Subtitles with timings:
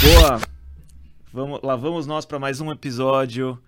[0.00, 0.40] Boa!
[1.32, 3.60] Vamos, lá vamos nós para mais um episódio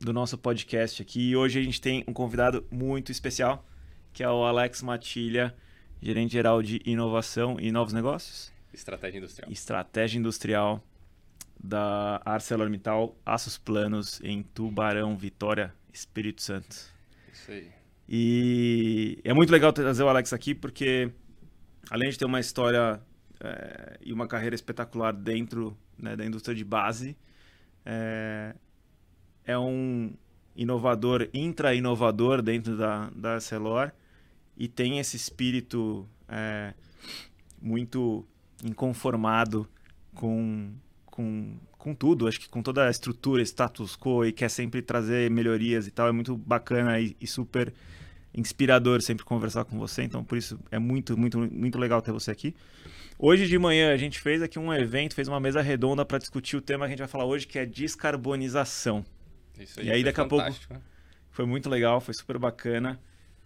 [0.00, 1.30] do nosso podcast aqui.
[1.30, 3.64] E hoje a gente tem um convidado muito especial,
[4.12, 5.54] que é o Alex Matilha,
[6.02, 8.52] gerente geral de inovação e novos negócios.
[8.74, 9.52] Estratégia industrial.
[9.52, 10.84] Estratégia industrial
[11.62, 16.76] da ArcelorMittal Aços Planos em Tubarão, Vitória, Espírito Santo.
[17.32, 17.70] Isso aí.
[18.08, 21.12] E é muito legal trazer o Alex aqui porque,
[21.88, 23.00] além de ter uma história
[23.40, 27.16] é, e uma carreira espetacular dentro né, da indústria de base,
[27.84, 28.54] é,
[29.44, 30.12] é um
[30.54, 33.92] inovador, intra-inovador dentro da, da Arcelor
[34.56, 36.74] e tem esse espírito é,
[37.60, 38.26] muito
[38.62, 39.66] inconformado
[40.14, 40.70] com,
[41.06, 45.30] com, com tudo, acho que com toda a estrutura, status quo e quer sempre trazer
[45.30, 47.72] melhorias e tal, é muito bacana e, e super
[48.34, 52.30] inspirador sempre conversar com você, então por isso é muito, muito, muito legal ter você
[52.30, 52.54] aqui.
[53.18, 56.56] Hoje de manhã a gente fez aqui um evento, fez uma mesa redonda para discutir
[56.56, 59.04] o tema que a gente vai falar hoje, que é descarbonização.
[59.58, 60.80] Isso aí, E aí, daqui a pouco- né?
[61.30, 62.98] Foi muito legal, foi super bacana.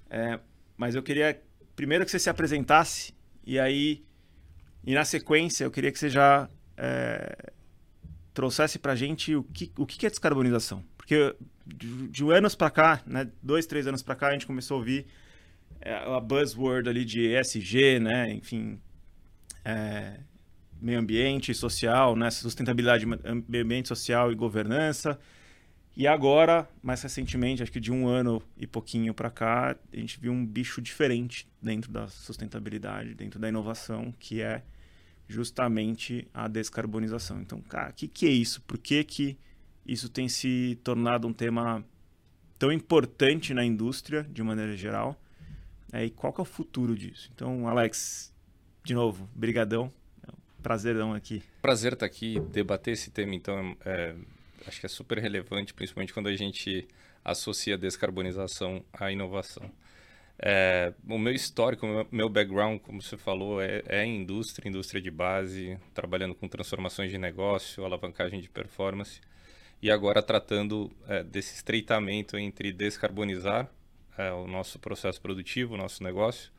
[0.08, 0.38] É,
[0.76, 1.40] mas eu queria
[1.74, 3.12] primeiro que você se apresentasse
[3.44, 4.04] e aí,
[4.86, 7.52] e na sequência, eu queria que você já é,
[8.32, 10.84] trouxesse pra gente o que, o que é descarbonização.
[10.96, 11.34] Porque
[11.66, 14.78] de, de anos pra cá, né, dois, três anos pra cá, a gente começou a
[14.78, 15.06] ouvir
[15.80, 18.80] é, a buzzword ali de ESG, né, enfim,
[19.64, 20.20] é,
[20.80, 25.18] meio ambiente, social, né, sustentabilidade, meio ambiente, social e governança.
[25.96, 30.18] E agora, mais recentemente, acho que de um ano e pouquinho para cá, a gente
[30.18, 34.62] viu um bicho diferente dentro da sustentabilidade, dentro da inovação, que é
[35.28, 37.40] justamente a descarbonização.
[37.40, 38.60] Então, cara, o que, que é isso?
[38.62, 39.38] Por que, que
[39.86, 41.84] isso tem se tornado um tema
[42.58, 45.20] tão importante na indústria, de maneira geral?
[45.92, 47.30] É, e qual que é o futuro disso?
[47.34, 48.32] Então, Alex,
[48.82, 49.92] de novo, brigadão.
[50.26, 51.42] É um prazerão aqui.
[51.62, 54.14] Prazer estar aqui, debater esse tema, então, é,
[54.66, 56.88] acho que é super relevante, principalmente quando a gente
[57.24, 59.70] associa descarbonização à inovação.
[60.38, 65.10] É, o meu histórico, o meu- background, como você falou, é, é indústria, indústria de
[65.10, 69.20] base, trabalhando com transformações de negócio, alavancagem de performance,
[69.84, 73.70] e agora tratando é, desse estreitamento entre descarbonizar
[74.16, 76.50] é, o nosso processo produtivo, o nosso negócio,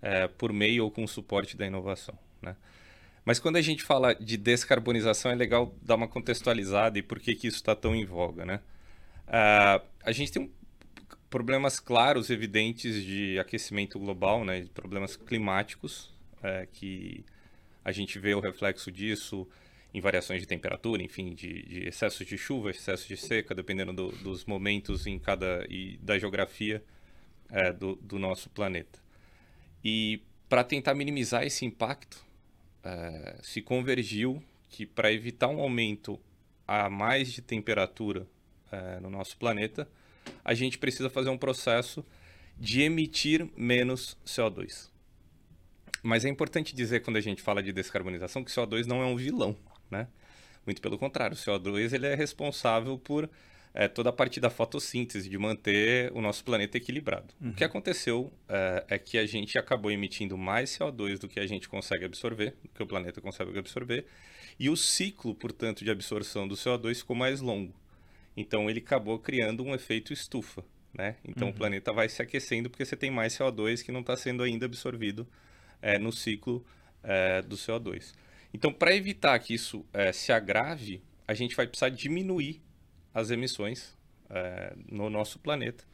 [0.00, 2.18] é, por meio ou com suporte da inovação.
[2.40, 2.56] Né?
[3.22, 7.34] Mas quando a gente fala de descarbonização, é legal dar uma contextualizada e por que,
[7.34, 8.60] que isso está tão em voga, né?
[9.28, 10.50] Ah, a gente tem um-
[11.28, 14.66] problemas claros, evidentes de aquecimento global, né?
[14.72, 16.10] Problemas climáticos,
[16.42, 17.24] eh, que
[17.84, 19.46] a gente vê o reflexo disso
[19.94, 24.10] em variações de temperatura, enfim, de, de excesso de chuva, excesso de seca, dependendo do-
[24.10, 26.82] dos momentos em cada e da geografia
[27.50, 28.98] eh, do, do nosso planeta.
[29.84, 32.24] E para tentar minimizar esse impacto,
[32.82, 36.18] eh, se convergiu que para evitar um aumento
[36.66, 38.26] a mais de temperatura
[38.72, 39.88] eh, no nosso planeta,
[40.44, 42.04] a gente precisa fazer um processo
[42.58, 44.90] de emitir menos CO2.
[46.02, 49.16] Mas é importante dizer quando a gente fala de descarbonização que CO2 não é um
[49.16, 49.56] vilão,
[49.94, 50.08] né?
[50.66, 53.28] Muito pelo contrário, o CO2 ele é responsável por
[53.74, 57.34] eh, toda a parte da fotossíntese, de manter o nosso planeta equilibrado.
[57.50, 61.46] O que aconteceu eh, é que a gente acabou emitindo mais CO2 do que a
[61.46, 64.06] gente consegue absorver, do que o planeta consegue absorver,
[64.60, 67.74] e o ciclo, portanto, de absorção do CO2 ficou mais longo.
[68.36, 71.16] Então ele acabou criando um efeito estufa, né?
[71.24, 74.44] Então o planeta vai se aquecendo porque você tem mais CO2 que não está sendo
[74.44, 75.26] ainda absorvido
[75.82, 76.64] eh, no ciclo
[77.46, 78.14] do CO2.
[78.54, 82.62] Então para evitar que isso eh, se agrave, a gente vai precisar diminuir
[83.12, 83.94] as emissões
[84.30, 85.84] eh, no nosso planeta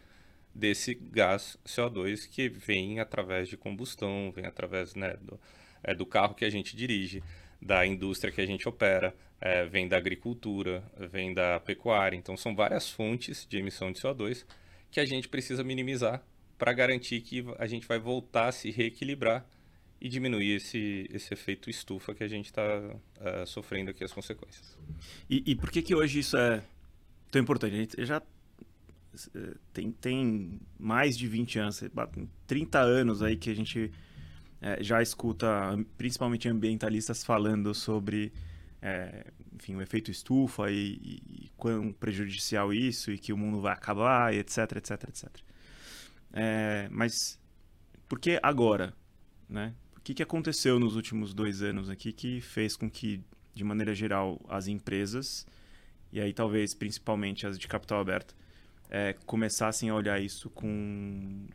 [0.54, 5.40] desse gás CO2 que vem através de combustão, vem através né, do,
[5.82, 7.22] eh, do carro que a gente dirige,
[7.60, 12.16] da indústria que a gente opera, eh, vem da agricultura, vem da pecuária.
[12.16, 14.44] Então, são várias fontes de emissão de CO2
[14.90, 16.22] que a gente precisa minimizar
[16.58, 19.46] para garantir que a gente vai voltar a se reequilibrar
[20.00, 22.62] e diminuir esse, esse efeito estufa que a gente está
[23.46, 24.78] sofrendo aqui as consequências.
[25.28, 26.62] E, e por que que hoje isso é
[27.30, 27.74] tão importante?
[27.74, 28.22] A gente já
[29.34, 33.54] eh, tem, tem mais de 20 anos, sei lá, tem 30 anos aí que a
[33.54, 33.90] gente
[34.60, 35.48] eh, já escuta,
[35.96, 38.32] principalmente ambientalistas falando sobre,
[38.82, 43.60] eh, enfim, o efeito estufa e, e, e quão prejudicial isso e que o mundo
[43.60, 45.28] vai acabar, etc, etc, etc.
[46.32, 47.38] Eh, mas
[48.08, 48.94] por que agora,
[49.48, 49.74] né?
[50.00, 53.22] O que, que aconteceu nos últimos dois anos aqui que fez com que,
[53.54, 55.46] de maneira geral, as empresas,
[56.10, 58.34] e aí talvez principalmente as de capital aberto,
[58.88, 61.46] eh, começassem a olhar isso com,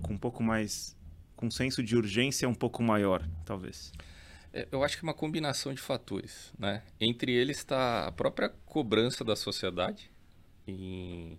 [0.00, 0.96] com um pouco mais.
[1.34, 3.92] com um senso de urgência um pouco maior, talvez?
[4.52, 6.52] É, eu acho que é uma combinação de fatores.
[6.56, 6.82] Né?
[7.00, 10.08] Entre eles está a própria cobrança da sociedade
[10.68, 11.36] em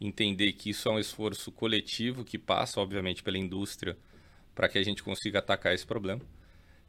[0.00, 3.96] entender que isso é um esforço coletivo que passa, obviamente, pela indústria
[4.54, 6.20] para que a gente consiga atacar esse problema.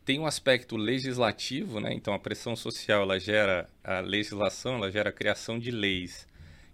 [0.03, 1.93] Tem um aspecto legislativo, né?
[1.93, 6.27] então a pressão social ela gera a legislação, ela gera a criação de leis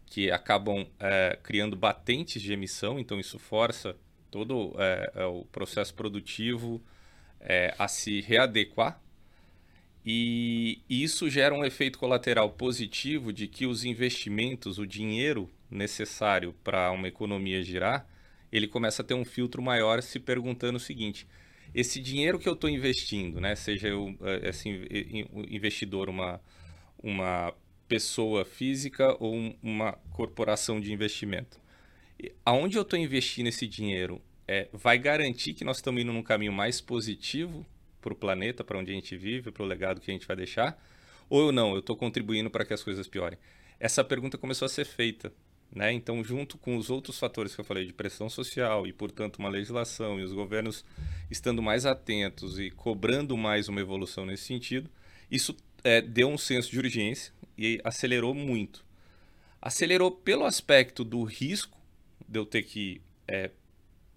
[0.06, 3.96] que acabam é, criando batentes de emissão, então isso força
[4.30, 6.82] todo é, o processo produtivo
[7.40, 9.02] é, a se readequar
[10.06, 16.92] e isso gera um efeito colateral positivo de que os investimentos, o dinheiro necessário para
[16.92, 18.06] uma economia girar,
[18.51, 21.27] ele começa a ter um filtro maior se perguntando o seguinte:
[21.74, 24.15] esse dinheiro que eu estou investindo, né, seja eu
[24.48, 24.86] assim,
[25.50, 26.42] investidor, uma,
[27.01, 27.53] uma
[27.88, 31.59] pessoa física ou uma corporação de investimento.
[32.45, 36.51] Aonde eu estou investindo esse dinheiro é, vai garantir que nós estamos indo num caminho
[36.51, 37.65] mais positivo
[38.01, 40.36] para o planeta, para onde a gente vive, para o legado que a gente vai
[40.36, 40.81] deixar?
[41.30, 43.39] Ou não, eu estou contribuindo para que as coisas piorem?
[43.80, 45.33] Essa pergunta começou a ser feita.
[45.74, 45.94] Né?
[45.94, 49.48] Então, junto com os outros fatores que eu falei de pressão social e, portanto, uma
[49.48, 50.84] legislação e os governos
[51.30, 54.90] estando mais atentos e cobrando mais uma evolução nesse sentido,
[55.30, 58.84] isso é, deu um senso de urgência e acelerou muito.
[59.62, 61.80] Acelerou pelo aspecto do risco
[62.28, 63.52] de eu ter que é,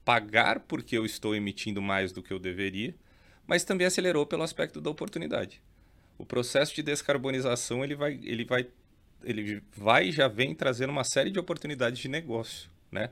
[0.04, 2.94] pagar porque eu estou emitindo mais do que eu deveria,
[3.46, 5.62] mas também acelerou pelo aspecto da oportunidade.
[6.18, 8.66] O processo de descarbonização ele vai, ele vai,
[9.24, 13.10] ele vai e já vem trazendo uma série de oportunidades de negócio, né?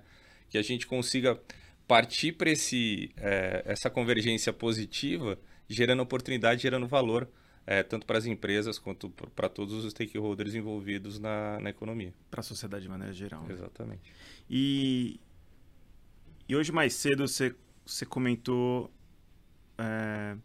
[0.48, 1.40] Que a gente consiga
[1.86, 5.38] partir para esse é, essa convergência positiva,
[5.68, 7.28] gerando oportunidade, gerando valor
[7.66, 12.12] é, tanto para as empresas quanto para todos os stakeholders envolvidos na, na economia.
[12.30, 13.42] Para a sociedade de maneira geral.
[13.44, 13.54] Né?
[13.54, 14.12] Exatamente.
[14.50, 15.20] E,
[16.48, 17.54] e hoje mais cedo você,
[17.84, 18.90] você comentou
[19.78, 20.36] é,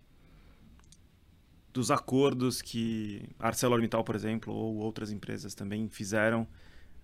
[1.78, 6.48] dos acordos que ArcelorMittal, por exemplo, ou outras empresas também fizeram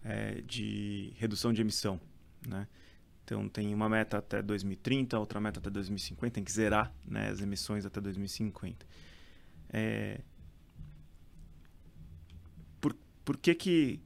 [0.03, 2.01] é, de redução de emissão,
[2.47, 2.67] né?
[3.23, 7.39] Então tem uma meta até 2030, outra meta até 2050, tem que zerar né, as
[7.39, 8.83] emissões até 2050.
[9.69, 10.19] É...
[12.81, 14.01] Por, por que que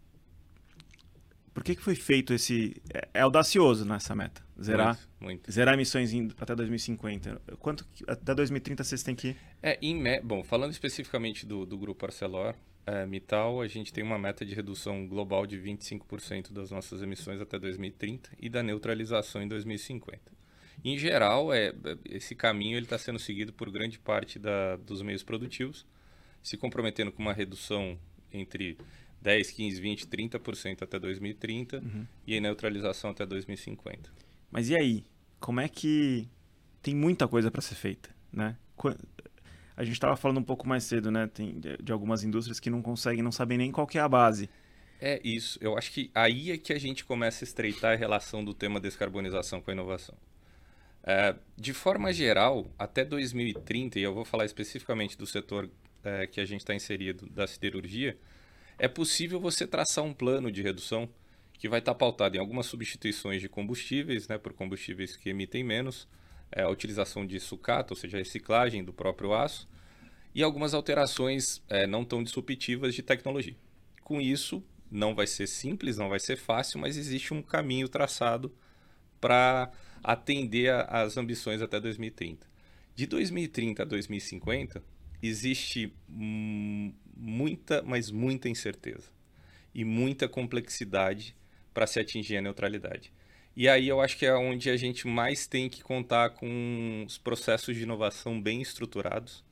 [1.53, 2.79] por que, que foi feito esse.
[2.93, 4.45] É, é audacioso nessa meta.
[4.61, 5.51] Zerar, muito, muito.
[5.51, 7.41] zerar emissões em, até 2050.
[7.59, 9.35] Quanto até 2030 vocês têm que.
[9.61, 10.01] É, em.
[10.21, 12.55] Bom, falando especificamente do, do grupo Arcelor,
[12.85, 17.41] é, Mittal, a gente tem uma meta de redução global de 25% das nossas emissões
[17.41, 20.19] até 2030 e da neutralização em 2050.
[20.83, 21.73] Em geral, é,
[22.05, 25.85] esse caminho está sendo seguido por grande parte da, dos meios produtivos,
[26.41, 27.99] se comprometendo com uma redução
[28.31, 28.77] entre
[29.21, 32.07] 10, 15, 20, 30% até 2030 uhum.
[32.25, 34.26] e a neutralização até 2050.
[34.51, 35.05] Mas e aí?
[35.39, 36.27] Como é que
[36.81, 38.57] tem muita coisa para ser feita, né?
[39.75, 41.27] A gente estava falando um pouco mais cedo, né?
[41.27, 44.49] Tem de algumas indústrias que não conseguem, não sabem nem qual é a base.
[44.99, 45.59] É isso.
[45.61, 48.79] Eu acho que aí é que a gente começa a estreitar a relação do tema
[48.79, 50.15] descarbonização com a inovação.
[51.03, 55.69] É, de forma geral, até 2030, e eu vou falar especificamente do setor
[56.03, 58.17] é, que a gente está inserido, da siderurgia,
[58.77, 61.07] é possível você traçar um plano de redução
[61.57, 66.07] que vai estar pautado em algumas substituições de combustíveis, né, por combustíveis que emitem menos,
[66.51, 69.67] é, a utilização de sucata, ou seja, a reciclagem do próprio aço,
[70.33, 73.55] e algumas alterações é, não tão disruptivas de tecnologia.
[74.03, 78.53] Com isso, não vai ser simples, não vai ser fácil, mas existe um caminho traçado
[79.19, 79.71] para
[80.03, 82.47] atender às ambições até 2030.
[82.95, 84.83] De 2030 a 2050,
[85.21, 89.11] existe muita, mas muita incerteza
[89.73, 91.35] e muita complexidade
[91.77, 93.13] para se atingir a neutralidade.
[93.55, 97.19] E aí eu acho que é onde a gente mais tem que contar com os
[97.19, 99.43] processos de inovação bem estruturados.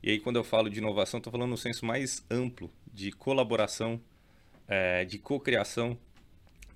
[0.00, 4.00] E aí quando eu falo de inovação, estou falando no senso mais amplo de colaboração,
[4.68, 5.98] é, de cocriação,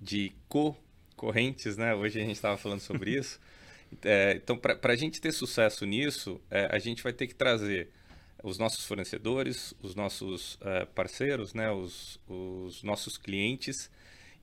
[0.01, 0.77] de co
[1.15, 1.95] correntes, né?
[1.95, 3.39] Hoje a gente estava falando sobre isso.
[4.05, 7.89] É, então, para a gente ter sucesso nisso, é, a gente vai ter que trazer
[8.43, 11.71] os nossos fornecedores, os nossos é, parceiros, né?
[11.71, 13.91] os, os nossos clientes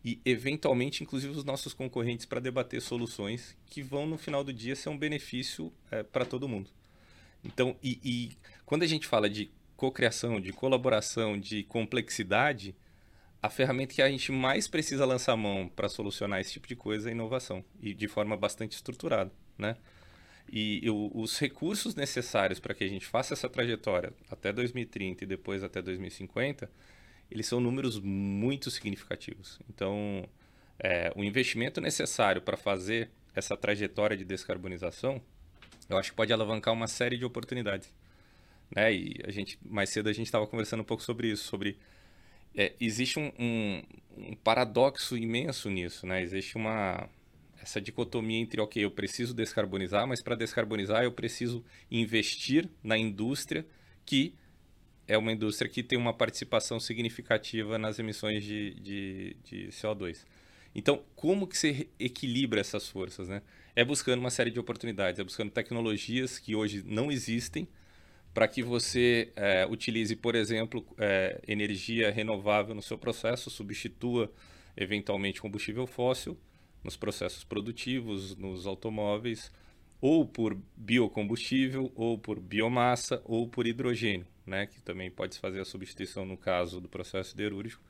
[0.05, 4.75] e, eventualmente, inclusive os nossos concorrentes para debater soluções que vão, no final do dia,
[4.75, 6.69] ser um benefício é, para todo mundo.
[7.43, 12.75] Então, e, e quando a gente fala de cocriação, de colaboração, de complexidade,
[13.41, 16.75] a ferramenta que a gente mais precisa lançar a mão para solucionar esse tipo de
[16.75, 19.75] coisa é inovação e de forma bastante estruturada, né?
[20.47, 25.27] E, e os recursos necessários para que a gente faça essa trajetória até 2030 e
[25.27, 26.69] depois até 2050,
[27.29, 29.59] eles são números muito significativos.
[29.69, 30.27] Então,
[30.79, 35.21] é, o investimento necessário para fazer essa trajetória de descarbonização,
[35.89, 37.93] eu acho que pode alavancar uma série de oportunidades.
[38.73, 38.93] né?
[38.93, 41.77] E a gente mais cedo a gente estava conversando um pouco sobre isso, sobre
[42.55, 43.83] é, existe um, um,
[44.17, 46.21] um, paradoxo imenso nisso, né?
[46.21, 47.09] Existe uma
[47.61, 53.65] essa dicotomia entre, ok, eu preciso descarbonizar, mas para descarbonizar eu preciso investir na indústria
[54.05, 54.35] que
[55.07, 60.25] é uma indústria que tem uma participação significativa nas emissões de, de, de CO2.
[60.73, 63.41] Então, como que você equilibra essas forças, né?
[63.75, 67.67] É buscando uma série de oportunidades, é buscando tecnologias que hoje não existem
[68.33, 74.29] para que você é, utilize, por exemplo, é, energia renovável no seu processo, substitua
[74.75, 76.37] eventualmente combustível fóssil
[76.83, 79.51] nos processos produtivos, nos automóveis,
[80.01, 85.59] ou por biocombustível, ou por biomassa, ou por hidrogênio, né, que também pode se fazer
[85.59, 87.83] a substituição no caso do processo siderúrgico,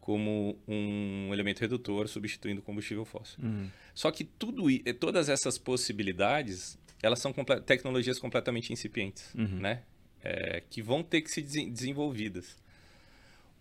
[0.00, 3.42] como um elemento redutor substituindo o combustível fóssil.
[3.42, 3.70] Uhum.
[3.94, 4.64] Só que tudo,
[5.00, 9.60] todas essas possibilidades, elas são comple tecnologias completamente incipientes, uhum.
[9.60, 9.82] né?
[10.22, 12.56] É, que vão ter que ser desenvolvidas.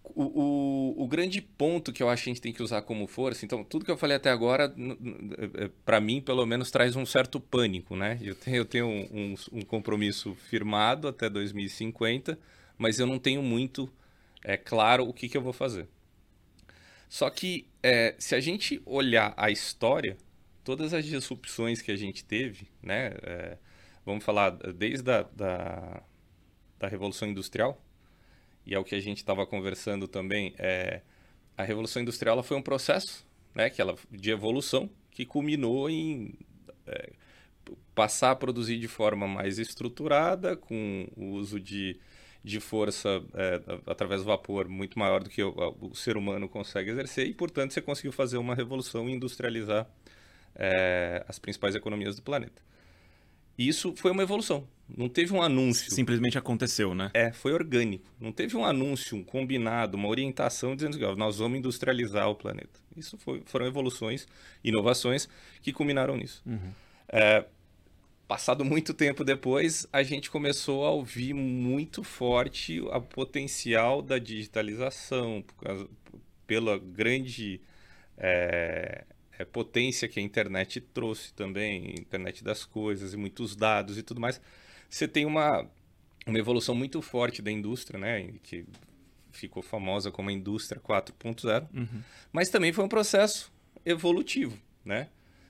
[0.03, 3.07] O, o, o, grande ponto que eu acho que a gente tem que usar como
[3.07, 4.73] força, então, tudo que eu falei até agora,
[5.55, 8.19] é, para mim, pelo menos, traz um certo pânico, né?
[8.21, 12.37] Eu tenho, eu tenho um, um, compromisso firmado até 2050,
[12.77, 13.89] mas eu não tenho muito
[14.43, 15.87] é, claro o que, que eu vou fazer.
[17.07, 20.17] Só que, é, se a gente olhar a história,
[20.63, 23.13] todas as disrupções que a gente teve, né?
[23.23, 23.57] É,
[24.05, 26.03] vamos falar desde a da,
[26.77, 27.81] da Revolução Industrial,
[28.65, 31.01] e é o que a gente estava conversando também, é,
[31.57, 36.33] a Revolução Industrial foi um processo né, que ela, de evolução que culminou em
[36.87, 37.11] é,
[37.93, 41.99] passar a produzir de forma mais estruturada, com o uso de,
[42.43, 46.89] de força é, através do vapor muito maior do que o, o, ser humano consegue
[46.89, 49.87] exercer, e, portanto, você conseguiu fazer uma revolução e industrializar
[50.55, 52.61] é, as principais economias do planeta.
[53.57, 54.67] Isso foi uma evolução.
[54.95, 55.91] Não teve um anúncio.
[55.91, 57.09] Simplesmente aconteceu, né?
[57.13, 58.05] É, foi orgânico.
[58.19, 62.79] Não teve um anúncio, um combinado, uma orientação dizendo que nós vamos industrializar o planeta.
[62.95, 64.27] Isso foi, foram evoluções,
[64.63, 65.27] inovações
[65.61, 66.41] que culminaram nisso.
[66.45, 66.71] Uhum.
[67.09, 67.45] É,
[68.27, 75.43] passado muito tempo depois, a gente começou a ouvir muito forte o potencial da digitalização,
[76.47, 77.61] pela grande
[78.17, 79.05] é,
[79.37, 84.21] é, potência que a internet trouxe também, internet das coisas e muitos dados e tudo
[84.21, 84.41] mais,
[84.93, 85.67] você tem uma,
[86.27, 88.31] uma evolução muito forte da indústria, né?
[88.43, 88.63] Que
[89.31, 92.01] ficou famosa como a indústria 4.0, uhum.
[92.31, 93.51] mas também foi um processo
[93.83, 95.07] evolutivo, né?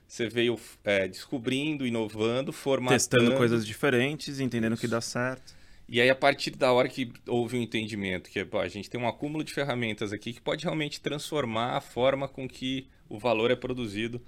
[0.07, 2.97] Você veio é, descobrindo, inovando, formatando...
[2.97, 5.53] Testando coisas diferentes, entendendo o que dá certo.
[5.89, 9.07] E aí, a partir da hora que houve um entendimento, que a gente tem um
[9.07, 13.55] acúmulo de ferramentas aqui que pode realmente transformar a forma com que o valor é
[13.57, 14.21] produzido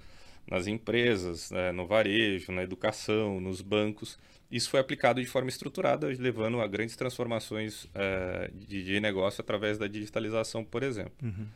[0.46, 4.18] nas empresas, né, no varejo, na educação, nos bancos.
[4.50, 9.76] Isso foi aplicado de forma estruturada, levando a grandes transformações uh, de, de, negócio através
[9.76, 11.12] da digitalização, por exemplo.
[11.22, 11.46] Uhum.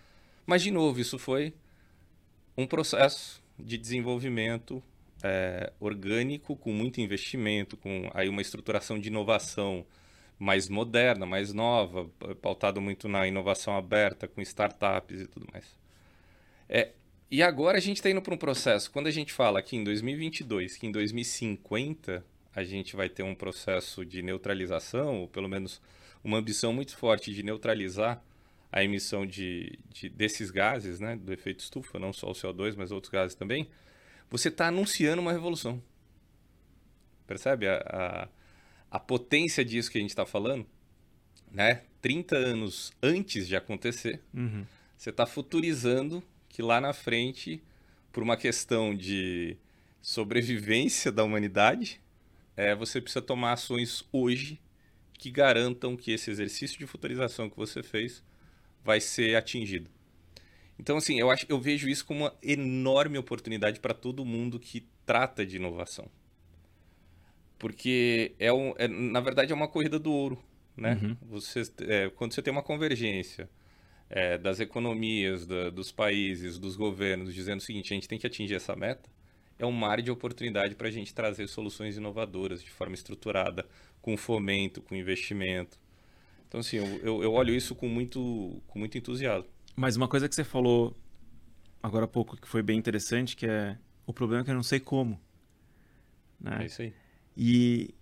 [0.44, 1.54] Mas, de novo, isso foi
[2.56, 4.82] um processo de desenvolvimento
[5.22, 9.84] é, orgânico, com muito investimento, com aí uma estruturação de inovação
[10.38, 15.76] mais moderna, mais nova, pautado muito na inovação aberta, com startups e tudo mais.
[16.68, 16.92] É,
[17.30, 19.84] e agora a gente está indo para um processo, quando a gente fala que em
[19.84, 25.80] 2022, que em 2050 a gente vai ter um processo de neutralização, ou pelo menos
[26.22, 28.22] uma ambição muito forte de neutralizar
[28.72, 32.92] a emissão de, de desses gases, né, do efeito estufa, não só o CO2, mas
[32.92, 33.68] outros gases também,
[34.28, 35.82] você está anunciando uma revolução.
[37.26, 38.28] Percebe a, a,
[38.90, 40.66] a potência disso que a gente está falando?
[41.50, 41.82] Né?
[42.00, 44.64] 30 anos antes de acontecer, uhum.
[44.96, 47.62] você está futurizando que lá na frente,
[48.12, 49.56] por uma questão de
[50.00, 52.00] sobrevivência da humanidade,
[52.60, 54.60] é, você precisa tomar ações hoje
[55.14, 58.22] que garantam que esse exercício de futurização que você fez
[58.84, 59.90] vai ser atingido.
[60.78, 64.86] Então, assim, eu, acho, eu vejo isso como uma enorme oportunidade para todo mundo que
[65.06, 66.06] trata de inovação.
[67.58, 70.42] Porque, é, um, é na verdade, é uma corrida do ouro.
[70.76, 70.98] Né?
[71.02, 71.16] Uhum.
[71.30, 73.48] Você, é, quando você tem uma convergência
[74.10, 78.26] é, das economias, da, dos países, dos governos, dizendo o seguinte: a gente tem que
[78.26, 79.08] atingir essa meta,
[79.60, 83.66] é um mar de oportunidade para a gente trazer soluções inovadoras de forma estruturada,
[84.00, 85.78] com fomento, com investimento.
[86.48, 89.50] Então, assim, eu, eu, olho isso com muito, com muito entusiasmo.
[89.76, 90.96] Mas uma coisa que você falou
[91.82, 93.76] agora há pouco que foi bem interessante, que é
[94.06, 95.20] o problema é que eu não sei como.
[96.40, 96.62] Né?
[96.62, 96.94] É isso aí.
[97.36, 97.94] E,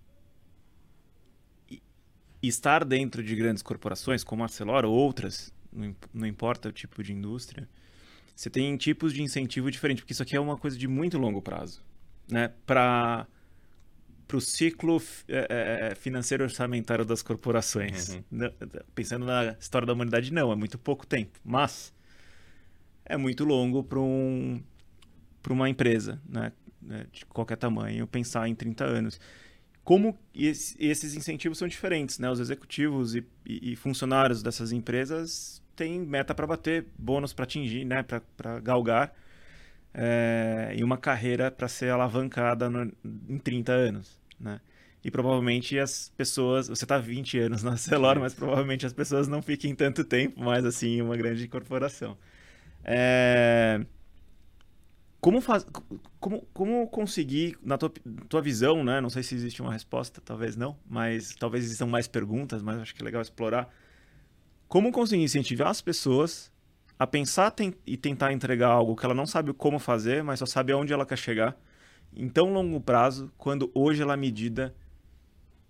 [1.70, 1.80] e,
[2.48, 7.02] estar dentro de grandes corporações como a Arcelor ou outras não, não importa o tipo
[7.02, 7.68] de indústria,
[8.38, 11.42] você tem tipos de incentivo diferentes, porque isso aqui é uma coisa de muito longo
[11.42, 11.82] prazo.
[12.30, 12.52] Né?
[12.64, 13.26] Para
[14.28, 18.10] para o ciclo é, financeiro orçamentário das corporações.
[18.10, 18.50] Uhum.
[18.94, 21.40] Pensando na história da humanidade, não, é muito pouco tempo.
[21.42, 21.92] Mas
[23.04, 24.62] é muito longo para um,
[25.50, 26.52] uma empresa né,
[27.10, 29.20] de qualquer tamanho pensar em 30 anos.
[29.82, 32.30] Como esses incentivos são diferentes, né?
[32.30, 38.04] Os executivos e, e funcionários dessas empresas têm meta para bater, bônus para atingir, né?
[38.36, 39.14] para galgar
[39.94, 42.92] é, e uma carreira para ser alavancada no,
[43.28, 44.60] em 30 anos, né?
[45.04, 49.40] E provavelmente as pessoas, você está 20 anos na Celor, mas provavelmente as pessoas não
[49.40, 52.18] fiquem tanto tempo mais assim em uma grande corporação.
[52.84, 53.84] É...
[55.20, 55.66] Como, faz...
[56.20, 57.92] como, como conseguir, na tua,
[58.28, 59.00] tua visão, né?
[59.00, 62.94] Não sei se existe uma resposta, talvez não, mas talvez existam mais perguntas, mas acho
[62.94, 63.72] que é legal explorar.
[64.68, 66.52] Como conseguir incentivar as pessoas
[66.98, 67.54] a pensar
[67.86, 71.06] e tentar entregar algo que ela não sabe como fazer, mas só sabe aonde ela
[71.06, 71.56] quer chegar,
[72.14, 74.74] em tão longo prazo, quando hoje ela é medida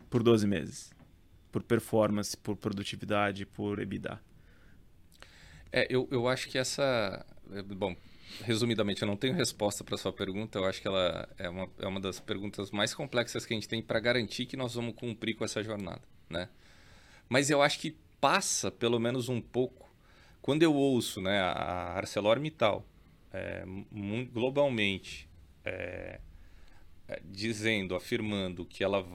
[0.09, 0.91] por 12 meses?
[1.53, 4.21] Por performance, por produtividade, por EBITDA.
[5.71, 7.25] É, eu, eu acho que essa.
[7.53, 7.95] É, bom,
[8.43, 10.59] resumidamente, eu não tenho resposta para sua pergunta.
[10.59, 13.69] Eu acho que ela é uma, é uma das perguntas mais complexas que a gente
[13.69, 16.49] tem para garantir que nós vamos cumprir com essa jornada, né?
[17.29, 19.89] Mas eu acho que passa, pelo menos um pouco,
[20.41, 22.87] quando eu ouço né, a ArcelorMittal
[23.33, 23.65] é,
[24.33, 25.29] globalmente
[25.65, 26.21] é,
[27.07, 29.07] é, dizendo, afirmando que ela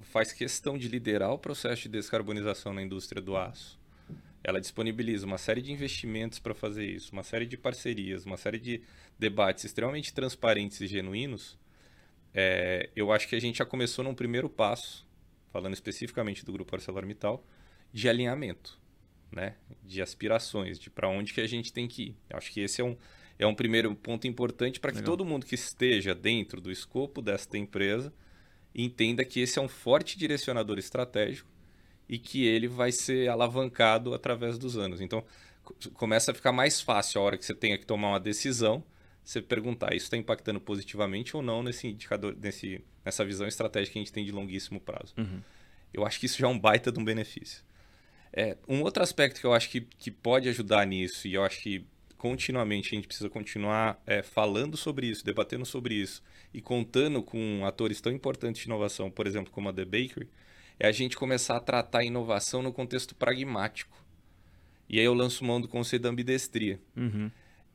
[0.00, 3.78] faz questão de liderar o processo de descarbonização na indústria do aço,
[4.42, 8.58] ela disponibiliza uma série de investimentos para fazer isso, uma série de parcerias, uma série
[8.58, 8.82] de
[9.18, 11.58] debates extremamente transparentes e genuínos,
[12.34, 15.06] é, eu acho que a gente já começou num primeiro passo,
[15.52, 17.46] falando especificamente do grupo ArcelorMittal,
[17.94, 18.78] de alinhamento
[19.34, 19.54] né?
[19.82, 22.16] De aspirações, de para onde que a gente tem que ir.
[22.30, 22.96] Eu acho que esse é um,
[23.38, 27.58] é um primeiro ponto importante para que todo mundo que esteja dentro do escopo desta
[27.58, 28.12] empresa
[28.74, 31.50] entenda que esse é um forte direcionador estratégico
[32.08, 35.00] e que ele vai ser alavancado através dos anos.
[35.00, 35.24] Então,
[35.94, 38.84] começa a ficar mais fácil a hora que você tenha que tomar uma decisão,
[39.22, 43.98] você perguntar, isso está impactando positivamente ou não nesse indicador, nesse, nessa visão estratégica que
[43.98, 45.14] a gente tem de longuíssimo prazo.
[45.16, 45.40] Uhum.
[45.94, 47.64] Eu acho que isso já é um baita de um benefício.
[48.36, 51.60] É, um outro aspecto que eu acho que, que pode ajudar nisso, e eu acho
[51.60, 51.86] que
[52.18, 56.20] continuamente a gente precisa continuar é, falando sobre isso, debatendo sobre isso,
[56.52, 60.28] e contando com atores tão importantes de inovação, por exemplo, como a The Bakery,
[60.80, 63.96] é a gente começar a tratar a inovação no contexto pragmático.
[64.88, 66.80] E aí eu lanço mão do conceito da ambidestria.
[66.96, 67.30] Uhum.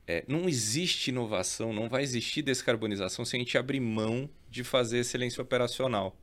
[0.06, 4.98] É, não existe inovação, não vai existir descarbonização se a gente abrir mão de fazer
[4.98, 6.14] excelência operacional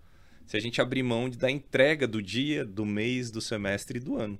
[0.48, 4.16] se a gente abrir mão da entrega do dia, do mês, do semestre e do
[4.18, 4.40] ano.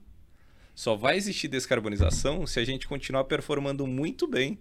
[0.74, 4.58] Só vai existir descarbonização se a gente continuar performando muito bem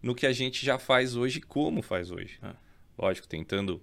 [0.00, 2.38] no que a gente já faz hoje como faz hoje.
[2.40, 2.54] Ah.
[2.96, 3.82] Lógico, tentando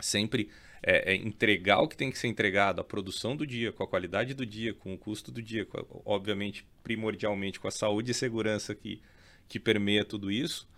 [0.00, 0.50] sempre
[0.82, 3.88] é, é, entregar o que tem que ser entregado, a produção do dia, com a
[3.88, 5.66] qualidade do dia, com o custo do dia,
[6.04, 9.00] obviamente, primordialmente com a saúde e segurança que,
[9.48, 10.68] que permeia tudo isso,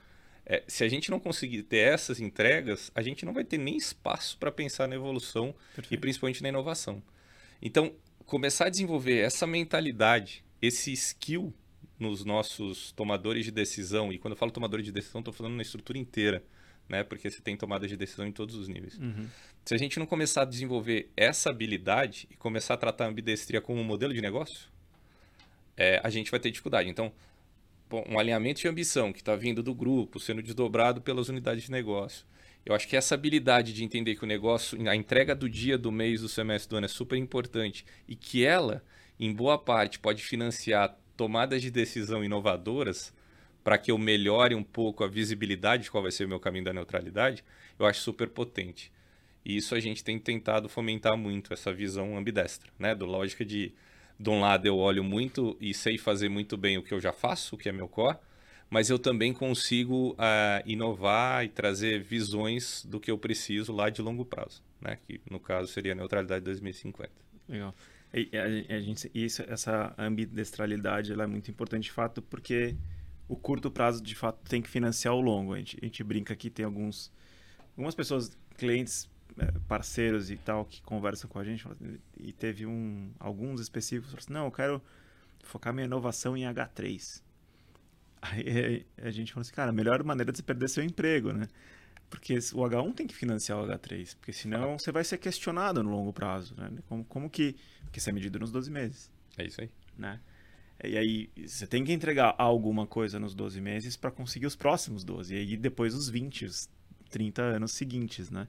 [0.48, 3.76] é, se a gente não conseguir ter essas entregas, a gente não vai ter nem
[3.76, 5.92] espaço para pensar na evolução Perfeito.
[5.92, 7.02] e principalmente na inovação.
[7.60, 7.92] Então,
[8.24, 11.52] começar a desenvolver essa mentalidade, esse skill
[11.98, 15.62] nos nossos tomadores de decisão, e quando eu falo tomadores de decisão, estou falando na
[15.62, 16.44] estrutura inteira,
[16.88, 17.02] né?
[17.02, 18.96] porque você tem tomada de decisão em todos os níveis.
[18.98, 19.26] Uhum.
[19.64, 23.60] Se a gente não começar a desenvolver essa habilidade e começar a tratar a ambidestria
[23.60, 24.68] como um modelo de negócio,
[25.76, 26.88] é, a gente vai ter dificuldade.
[26.88, 27.12] Então,
[27.90, 32.26] um alinhamento de ambição que está vindo do grupo, sendo desdobrado pelas unidades de negócio.
[32.64, 35.92] Eu acho que essa habilidade de entender que o negócio, a entrega do dia, do
[35.92, 38.82] mês, do semestre, do ano é super importante e que ela,
[39.20, 43.14] em boa parte, pode financiar tomadas de decisão inovadoras
[43.62, 46.64] para que eu melhore um pouco a visibilidade de qual vai ser o meu caminho
[46.64, 47.44] da neutralidade,
[47.78, 48.92] eu acho super potente.
[49.44, 52.94] E isso a gente tem tentado fomentar muito, essa visão ambidestra, né?
[52.94, 53.72] Do lógica de
[54.18, 57.12] de um lado eu olho muito e sei fazer muito bem o que eu já
[57.12, 58.16] faço, o que é meu core,
[58.70, 64.02] mas eu também consigo uh, inovar e trazer visões do que eu preciso lá de
[64.02, 64.98] longo prazo, né?
[65.06, 67.10] que no caso seria a neutralidade 2050.
[67.48, 67.74] Legal.
[68.12, 72.74] E, a, a gente, isso, essa ambidestralidade ela é muito importante de fato porque
[73.28, 75.52] o curto prazo de fato tem que financiar o longo.
[75.52, 77.12] A gente, a gente brinca que tem alguns,
[77.76, 79.08] algumas pessoas, clientes
[79.68, 81.66] parceiros e tal que conversam com a gente
[82.18, 84.82] e teve um alguns específicos assim, não eu quero
[85.42, 87.22] focar minha inovação em H3
[88.22, 91.48] aí a gente falou assim cara a melhor maneira de você perder seu emprego né?
[92.08, 95.90] Porque o H1 tem que financiar o H3 porque senão você vai ser questionado no
[95.90, 96.70] longo prazo né?
[96.88, 99.70] Como, como que porque isso é medido nos 12 meses é isso aí.
[99.98, 100.20] né?
[100.82, 105.04] E aí você tem que entregar alguma coisa nos 12 meses para conseguir os próximos
[105.04, 106.68] 12 e aí depois os 20 os
[107.10, 108.48] 30 anos seguintes né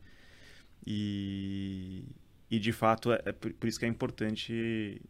[0.85, 2.05] E,
[2.49, 5.01] e de fato, é, é por, isso que é importante,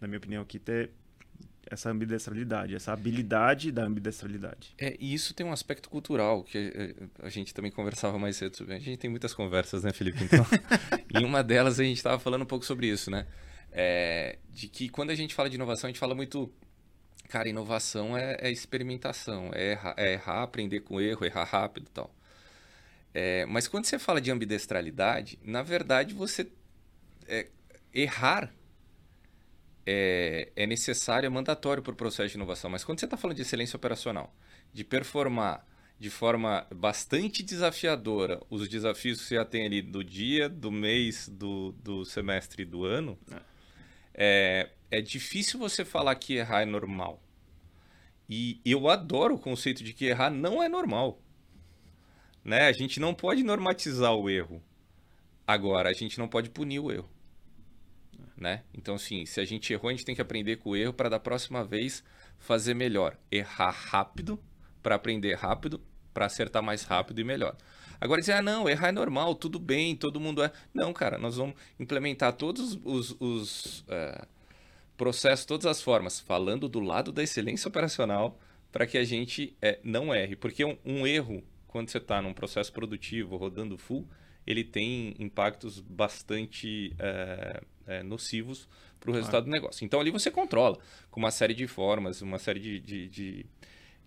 [0.00, 0.90] na minha opinião, aqui ter
[1.70, 4.74] essa ambidestralidade, essa habilidade da ambidestralidade.
[4.78, 8.56] É, e isso tem um aspecto cultural, que a, a gente também conversava mais cedo
[8.56, 8.74] sobre.
[8.74, 10.24] A gente tem muitas conversas, né, Felipe?
[10.24, 10.46] Então,
[11.20, 13.26] em uma delas a gente estava falando um pouco sobre isso, né?
[13.70, 16.50] É, de que quando a gente fala de inovação, a gente fala muito.
[17.28, 21.90] Cara, inovação é, é experimentação, é errar, é errar, aprender com erro, errar rápido e
[21.90, 22.14] tal.
[23.14, 26.46] É, mas quando você fala de ambidestralidade, na verdade você
[27.26, 27.48] é,
[27.92, 28.52] errar
[29.86, 32.68] é, é necessário, é mandatório para o processo de inovação.
[32.70, 34.34] Mas quando você está falando de excelência operacional,
[34.72, 35.66] de performar
[35.98, 41.28] de forma bastante desafiadora os desafios que você já tem ali do dia, do mês,
[41.28, 43.40] do, do semestre e do ano, é.
[44.90, 47.22] é, é difícil você falar que errar é normal.
[48.28, 51.20] E eu adoro o conceito de que errar não é normal.
[52.48, 52.66] Né?
[52.66, 54.62] A gente não pode normatizar o erro.
[55.46, 57.08] Agora, a gente não pode punir o erro
[58.38, 58.62] né?
[58.72, 61.08] Então, assim, se a gente errou, a gente tem que aprender com o erro para
[61.08, 62.04] da próxima vez
[62.38, 63.16] fazer melhor.
[63.30, 64.38] Errar rápido
[64.82, 65.80] para aprender rápido,
[66.14, 67.56] para acertar mais rápido e melhor.
[68.00, 70.52] Agora dizer, ah, não, errar é normal, tudo bem, todo mundo é.
[70.72, 74.24] Não, cara, nós vamos implementar todos os, os é,
[74.96, 78.38] processos, todas as formas, falando do lado da excelência operacional,
[78.70, 80.36] para que a gente é, não erre.
[80.36, 84.08] Porque um, um erro, quando você está num processo produtivo, rodando full,
[84.46, 88.66] ele tem impactos bastante é, é, nocivos
[88.98, 89.44] para o resultado ah.
[89.44, 89.84] do negócio.
[89.84, 90.78] Então ali você controla
[91.10, 93.46] com uma série de formas, uma série de, de, de,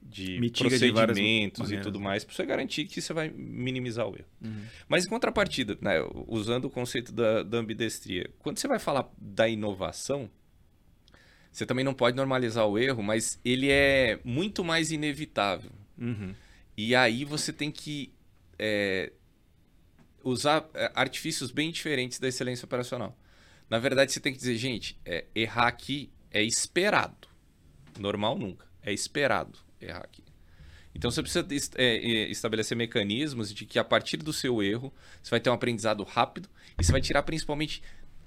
[0.02, 4.28] de procedimentos de e tudo mais, para você garantir que você vai minimizar o erro.
[4.44, 4.64] Uhum.
[4.90, 5.98] Mas em contrapartida, né,
[6.28, 10.30] usando o conceito da, da ambidestria, quando você vai falar da inovação,
[11.52, 15.72] você também não pode normalizar o erro, mas ele é muito mais inevitável.
[16.00, 16.34] Uhum.
[16.84, 18.12] E aí você tem que
[18.58, 19.14] é,
[20.24, 23.16] usar é, artifícios bem diferentes da excelência operacional.
[23.70, 27.28] Na verdade, você tem que dizer, gente, é, errar aqui é esperado.
[28.00, 28.66] Normal nunca.
[28.82, 30.24] É esperado errar aqui.
[30.96, 34.92] Então você precisa é, é, estabelecer mecanismos de que a partir do seu erro
[35.22, 37.84] você vai ter um aprendizado rápido e você vai tirar principalmente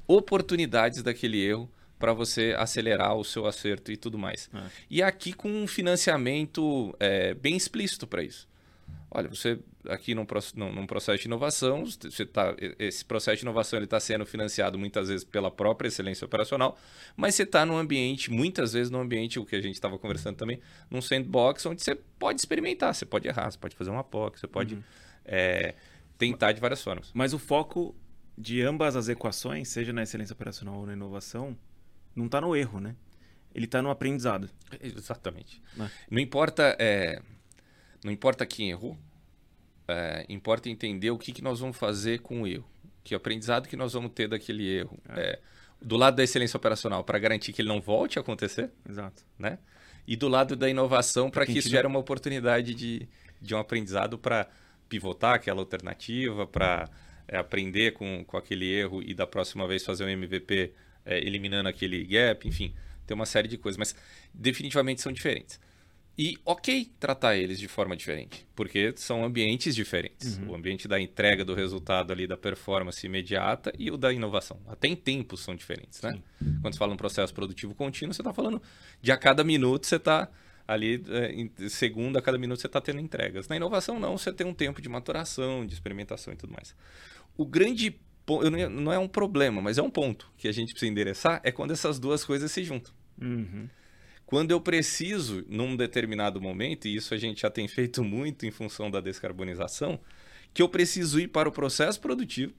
[0.07, 4.51] oportunidades daquele erro para você acelerar o seu acerto e tudo mais.
[4.53, 4.63] É.
[4.91, 8.49] E aqui com um financiamento é, bem explícito para isso.
[9.11, 10.27] Olha, você aqui num,
[10.57, 15.25] num, processo de inovação, você tá, esse processo de inovação está sendo financiado muitas vezes
[15.25, 16.77] pela própria excelência operacional,
[17.17, 20.37] mas você está num ambiente, muitas vezes num ambiente, o que a gente estava conversando
[20.37, 24.41] também, num sandbox onde você pode experimentar, você pode errar, você pode fazer uma POC,
[24.41, 24.83] você pode uhum.
[25.25, 25.75] é,
[26.19, 27.11] tentar de várias formas.
[27.15, 27.95] Mas o foco
[28.37, 31.57] de ambas as equações, seja na excelência operacional ou na inovação,
[32.15, 32.95] não está no erro, né?
[33.55, 34.51] Ele está no aprendizado.
[34.81, 35.63] Exatamente.
[35.77, 36.77] Não, não importa...
[36.79, 37.21] É,
[38.05, 38.99] não importa quem errou,
[39.89, 42.69] é, importa entender o que, que nós vamos fazer com o erro.
[43.03, 44.99] Que aprendizado que nós vamos ter daquele erro.
[45.09, 45.21] É.
[45.21, 45.41] É,
[45.81, 48.71] do lado da excelência operacional, para garantir que ele não volte a acontecer.
[48.89, 49.25] Exato.
[49.39, 49.59] Né?
[50.07, 53.09] E do lado da inovação, para que isso gere uma oportunidade de,
[53.41, 54.49] de um aprendizado para
[54.89, 56.89] pivotar aquela alternativa, para
[57.27, 60.73] é, aprender com, com aquele erro e da próxima vez fazer um MVP
[61.05, 62.75] é, eliminando aquele gap, enfim,
[63.07, 63.95] tem uma série de coisas, mas
[64.33, 65.61] definitivamente são diferentes.
[66.17, 70.39] E ok tratar eles de forma diferente, porque são ambientes diferentes.
[70.39, 70.51] Uhum.
[70.51, 74.61] O ambiente da entrega do resultado ali, da performance imediata e o da inovação.
[74.69, 76.13] Até em tempos são diferentes, né?
[76.13, 76.59] Sim.
[76.63, 78.63] Quando você fala um processo produtivo contínuo, você está falando
[79.03, 80.31] de a cada minuto você está
[80.69, 83.49] ali, é, segundo a cada minuto você está tendo entregas.
[83.49, 86.77] Na inovação não, você tem um tempo de maturação, de experimentação e tudo mais.
[87.37, 87.99] O grande
[88.71, 91.73] não é um problema, mas é um ponto que a gente precisa endereçar, é quando
[91.73, 92.93] essas duas coisas se juntam.
[93.21, 93.69] Uhum.
[94.27, 98.51] Quando eu preciso, num determinado momento, e isso a gente já tem feito muito em
[98.51, 100.01] função da descarbonização,
[100.53, 102.55] que eu preciso ir para o processo produtivo,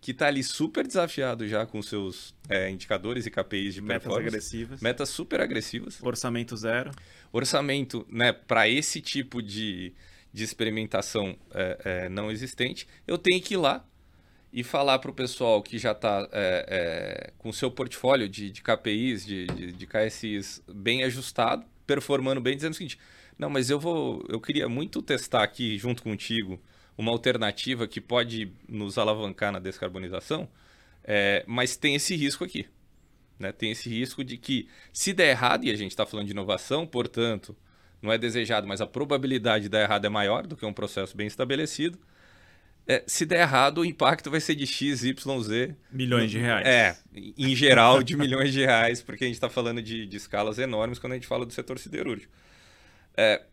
[0.00, 4.80] que está ali super desafiado já com seus é, indicadores e KPIs de metas agressivas,
[4.80, 6.92] metas super agressivas, orçamento zero,
[7.32, 9.92] orçamento, né, para esse tipo de,
[10.32, 13.84] de experimentação é, é, não existente, eu tenho que ir lá
[14.52, 18.62] e falar para o pessoal que já está é, é, com seu portfólio de, de
[18.62, 22.98] KPIs, de, de, de, KSIs bem ajustado, performando bem, dizendo o seguinte:
[23.38, 26.60] não, mas eu vou, eu queria muito testar aqui junto contigo
[26.96, 30.48] uma alternativa que pode nos alavancar na descarbonização,
[31.04, 32.66] é, mas tem esse risco aqui.
[33.38, 33.52] Né?
[33.52, 36.84] Tem esse risco de que, se der errado, e a gente está falando de inovação,
[36.84, 37.56] portanto,
[38.02, 41.16] não é desejado, mas a probabilidade de dar errado é maior do que um processo
[41.16, 41.98] bem estabelecido
[42.90, 45.76] é, se der errado, o impacto vai ser de X, Y, Z.
[45.92, 46.66] Milhões de reais.
[46.66, 50.58] É, em geral, de milhões de reais, porque a gente está falando de, de, escalas
[50.58, 52.32] enormes quando a gente fala do setor siderúrgico.
[53.14, 53.44] É,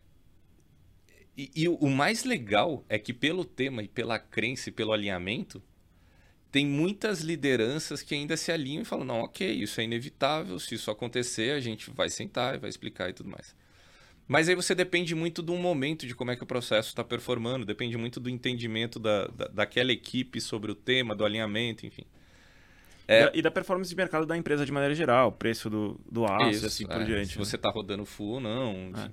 [1.36, 4.94] e, e o, o mais legal é que, pelo tema e pela crença e pelo
[4.94, 5.62] alinhamento,
[6.50, 10.76] tem muitas lideranças que ainda se alinham e falam: não, ok, isso é inevitável, se
[10.76, 13.54] isso acontecer, a gente vai sentar e vai explicar e tudo mais.
[14.28, 17.64] Mas aí você depende muito do momento de como é que o processo está performando,
[17.64, 22.04] depende muito do entendimento da, da, daquela equipe sobre o tema, do alinhamento, enfim.
[23.06, 23.20] É...
[23.20, 26.24] E, da, e, da, performance de mercado da empresa de maneira geral, preço do, do
[26.24, 27.32] aço Isso, assim é, por diante.
[27.32, 27.44] Se né?
[27.44, 28.90] você está rodando full ou não.
[28.96, 29.10] É.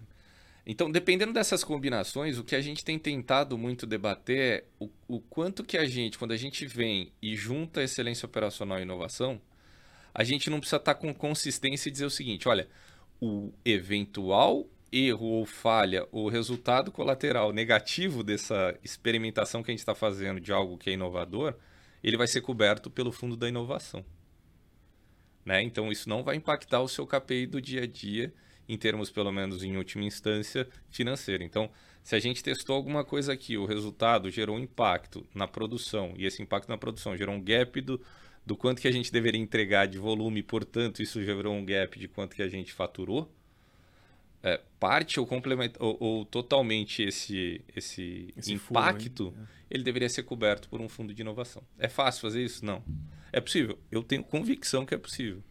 [0.65, 5.19] Então, dependendo dessas combinações, o que a gente tem tentado muito debater é o, o
[5.19, 9.39] quanto que a gente, quando a gente vem e junta excelência operacional e inovação,
[10.13, 12.67] a gente não precisa estar tá com consistência e dizer o seguinte: olha,
[13.21, 19.95] o eventual erro ou falha, o resultado colateral negativo dessa experimentação que a gente está
[19.95, 21.55] fazendo de algo que é inovador,
[22.03, 24.05] ele vai ser coberto pelo fundo da inovação.
[25.43, 25.63] Né?
[25.63, 28.31] Então, isso não vai impactar o seu KPI do dia a dia,
[28.69, 31.43] em termos, pelo menos em última instância, financeiro.
[31.43, 31.69] Então,
[32.03, 36.25] se a gente testou alguma coisa aqui, o resultado gerou um impacto na produção, e
[36.25, 37.99] esse impacto na produção gerou um gap do,
[38.45, 42.07] do quanto que a gente deveria entregar de volume, portanto, isso gerou um gap de
[42.07, 43.29] quanto que a gente faturou,
[44.43, 50.23] é, parte ou, complementa, ou, ou, totalmente esse, esse, esse impacto, fundo, ele deveria ser
[50.23, 51.63] coberto por um fundo de inovação.
[51.79, 52.65] É fácil fazer isso?
[52.65, 52.83] Não.
[53.31, 53.79] É possível.
[53.89, 55.41] Eu tenho convicção que é possível.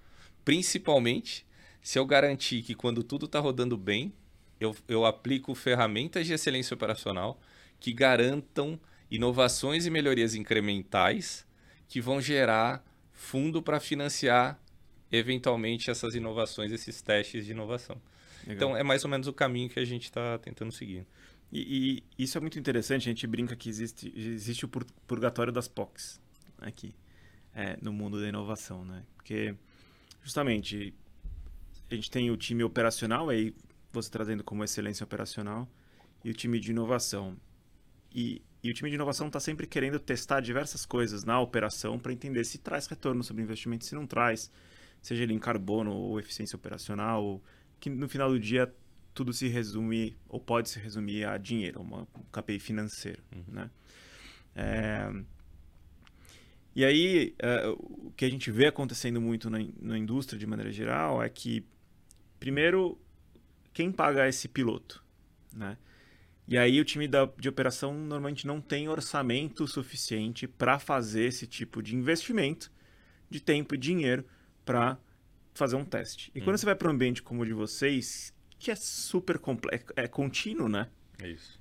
[0.44, 1.46] Principalmente
[1.81, 4.12] se eu garantir que quando tudo está rodando bem,
[4.61, 7.40] eu, eu aplico ferramentas de excelência operacional
[7.81, 8.78] que garantam
[9.11, 11.44] inovações e melhorias incrementais
[11.88, 14.61] que vão gerar fundo para financiar
[15.11, 18.00] eventualmente essas inovações, esses testes de inovação.
[18.46, 18.57] Legal.
[18.57, 21.07] Então é mais ou menos o caminho que a gente está tentando seguir.
[21.52, 25.68] E, e, isso é muito interessante, a gente brinca que existe, existe o purgatório das
[25.68, 26.18] POCs
[26.59, 26.94] aqui,
[27.55, 29.05] é, no mundo da inovação, né?
[29.14, 29.55] Porque,
[30.22, 30.94] justamente,
[31.90, 33.55] a gente tem o time operacional, aí
[33.92, 35.68] você trazendo como excelência operacional,
[36.24, 37.37] e o time de inovação.
[38.14, 42.12] E, e o time de inovação está sempre querendo testar diversas coisas na operação para
[42.12, 44.50] entender se traz retorno sobre investimento, se não traz,
[45.02, 47.44] seja ele em carbono ou eficiência operacional, ou
[47.82, 48.72] que no final do dia
[49.12, 53.42] tudo se resume, ou pode se resumir a dinheiro, uma, um KPI financeiro, uhum.
[53.48, 53.70] né?
[54.54, 55.12] É...
[56.76, 60.70] E aí, é, o que a gente vê acontecendo muito na, na indústria de maneira
[60.70, 61.66] geral é que,
[62.38, 62.96] primeiro,
[63.74, 65.04] quem paga esse piloto,
[65.52, 65.76] né?
[66.46, 71.46] E aí o time da, de operação normalmente não tem orçamento suficiente para fazer esse
[71.48, 72.70] tipo de investimento
[73.28, 74.24] de tempo e dinheiro
[74.64, 74.98] para
[75.54, 76.30] fazer um teste.
[76.34, 76.44] E hum.
[76.44, 80.06] quando você vai para um ambiente como o de vocês, que é super complexo, é
[80.06, 80.88] contínuo, né?
[81.20, 81.60] É isso.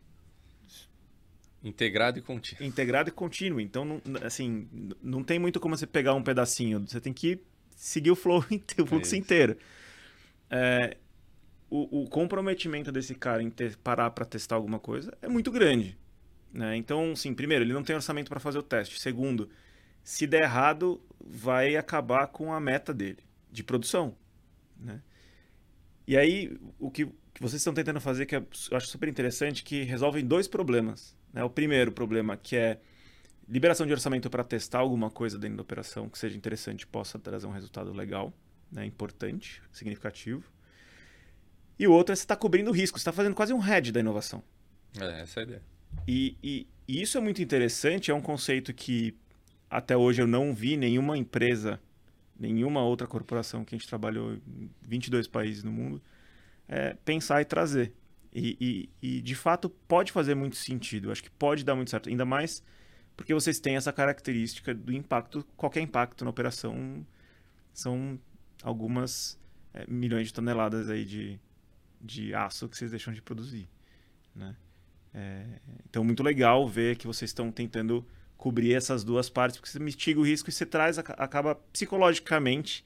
[1.64, 2.64] Integrado e contínuo.
[2.64, 3.60] Integrado e contínuo.
[3.60, 4.68] Então, não, assim,
[5.02, 6.80] não tem muito como você pegar um pedacinho.
[6.88, 7.40] Você tem que
[7.76, 8.44] seguir o flow,
[8.82, 9.56] o fluxo é inteiro.
[10.50, 10.98] É,
[11.70, 15.98] o, o, comprometimento desse cara em ter, parar para testar alguma coisa é muito grande.
[16.52, 16.76] Né?
[16.76, 19.00] Então, sim, primeiro, ele não tem orçamento para fazer o teste.
[19.00, 19.48] Segundo,
[20.04, 23.20] se der errado, vai acabar com a meta dele
[23.52, 24.16] de produção.
[24.80, 25.02] Né?
[26.08, 29.84] E aí, o que, que vocês estão tentando fazer, que eu acho super interessante, que
[29.84, 31.16] resolvem dois problemas.
[31.34, 31.44] Né?
[31.44, 32.80] O primeiro problema, que é
[33.48, 37.48] liberação de orçamento para testar alguma coisa dentro da operação que seja interessante possa trazer
[37.48, 38.34] um resultado legal,
[38.72, 38.86] né?
[38.86, 40.44] importante, significativo.
[41.78, 43.92] E o outro é você está cobrindo o risco, você está fazendo quase um head
[43.92, 44.44] da inovação.
[45.00, 45.64] É, essa é a ideia.
[46.08, 49.16] E, e, e, isso é muito interessante, é um conceito que
[49.70, 51.80] até hoje eu não vi nenhuma empresa
[52.42, 56.02] nenhuma outra corporação que a gente trabalhou em 22 países no mundo,
[56.68, 57.94] é, pensar e trazer.
[58.34, 62.08] E, e, e, de fato pode fazer muito sentido, acho que pode dar muito certo,
[62.08, 62.64] ainda mais
[63.16, 67.06] porque vocês têm essa característica do impacto, qualquer impacto na operação
[67.74, 68.20] são
[68.64, 69.40] algumas
[69.74, 71.40] é, milhões de toneladas aí de,
[72.00, 73.70] de aço que vocês deixam de produzir.
[74.36, 74.56] Né?
[75.14, 75.46] É,
[75.88, 78.06] então, muito legal ver que vocês estão tentando
[78.42, 82.84] cobrir essas duas partes, porque você mitiga o risco e você traz, acaba psicologicamente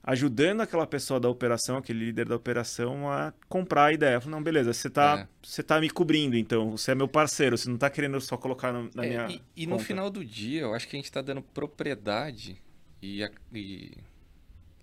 [0.00, 4.20] ajudando aquela pessoa da operação, aquele líder da operação, a comprar a ideia.
[4.20, 5.28] Falo, não, beleza, você está é.
[5.42, 8.72] Você tá me cobrindo, então, você é meu parceiro, você não está querendo só colocar
[8.72, 9.26] no, na é, minha.
[9.56, 12.56] E, e no final do dia, eu acho que a gente está dando propriedade
[13.02, 13.98] e, e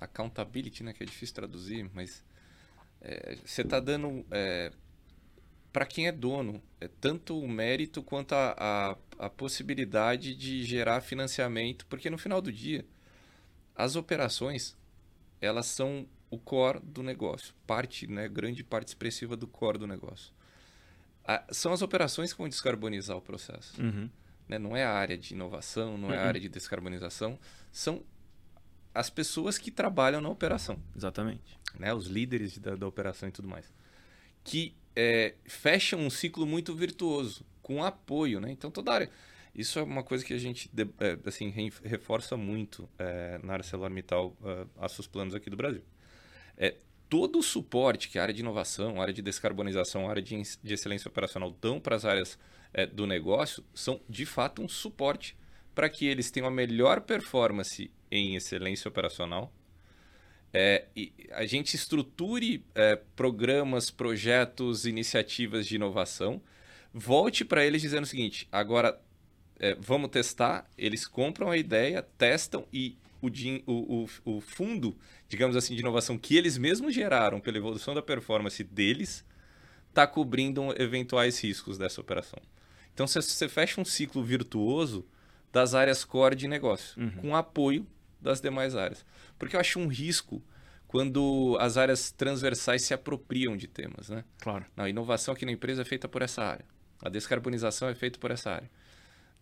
[0.01, 2.25] accountability, né, que é difícil traduzir, mas
[2.99, 4.73] é, você está dando é,
[5.73, 11.01] para quem é dono, é tanto o mérito quanto a, a, a, possibilidade de gerar
[11.01, 12.85] financiamento, porque no final do dia,
[13.75, 14.77] as operações,
[15.41, 20.31] elas são o core do negócio, parte, né, grande parte expressiva do core do negócio.
[21.25, 23.81] A, são as operações que vão descarbonizar o processo.
[23.81, 24.07] Uhum.
[24.47, 24.59] Né?
[24.59, 26.13] Não é a área de inovação, não uhum.
[26.13, 26.27] é a uhum.
[26.27, 27.39] área de descarbonização,
[27.71, 28.03] são
[28.93, 30.79] as pessoas que trabalham na operação.
[30.95, 31.59] Exatamente.
[31.79, 31.91] Né?
[31.91, 33.73] Os líderes da, da operação e tudo mais.
[34.43, 38.39] Que é, fecham um ciclo muito virtuoso, com apoio.
[38.39, 38.51] Né?
[38.51, 39.09] Então, toda área.
[39.55, 41.53] Isso é uma coisa que a gente é, assim,
[41.83, 45.83] reforça muito é, na ArcelorMittal, uh, a planos aqui do Brasil.
[46.57, 46.75] É,
[47.07, 50.41] todo o suporte que a área de inovação, a área de descarbonização, a área de,
[50.63, 52.39] de excelência operacional dão para as áreas
[52.73, 55.37] é, do negócio são, de fato, um suporte
[55.75, 59.53] para que eles tenham a melhor performance em excelência operacional,
[60.53, 60.85] é,
[61.31, 66.39] a gente estruture é, programas, projetos, iniciativas de inovação,
[66.93, 68.99] volte para eles dizendo o seguinte: agora
[69.59, 73.29] é, vamos testar, eles compram a ideia, testam e o,
[73.65, 74.95] o, o, o, fundo,
[75.27, 79.25] digamos assim, de inovação que eles mesmos geraram pela evolução da performance deles,
[79.89, 82.39] está cobrindo eventuais riscos dessa operação.
[82.93, 85.03] Então você fecha um ciclo virtuoso
[85.51, 87.11] das áreas core de negócio, uhum.
[87.11, 87.87] com apoio
[88.23, 89.05] das demais áreas.
[89.37, 90.41] Porque eu acho um risco
[90.87, 94.23] quando as áreas transversais se apropriam de temas, né?
[94.39, 94.65] Claro.
[94.77, 96.65] A inovação aqui na empresa é feita por essa área.
[97.01, 98.69] A descarbonização é feita por essa área.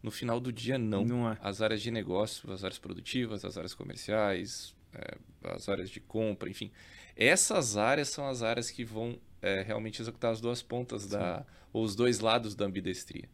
[0.01, 1.05] No final do dia, não.
[1.05, 1.37] não é.
[1.41, 6.49] As áreas de negócio, as áreas produtivas, as áreas comerciais, é, as áreas de compra,
[6.49, 6.71] enfim.
[7.15, 11.83] Essas áreas são as áreas que vão é, realmente executar as duas pontas, da, ou
[11.83, 13.29] os dois lados da ambidestria.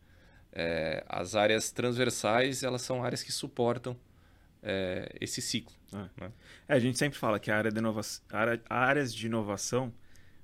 [0.51, 3.95] É, as áreas transversais, elas são áreas que suportam
[4.67, 5.73] é, esse ciclo.
[5.93, 6.21] É.
[6.21, 6.31] Né?
[6.67, 9.93] É, a gente sempre fala que a área de inovação, área, áreas de inovação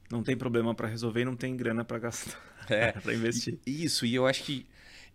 [0.09, 3.59] não tem problema para resolver e não tem grana para gastar, é, para investir.
[3.67, 4.65] Isso, e eu acho que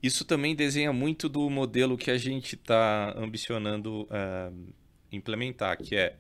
[0.03, 4.73] isso também desenha muito do modelo que a gente está ambicionando uh,
[5.11, 6.17] implementar, que é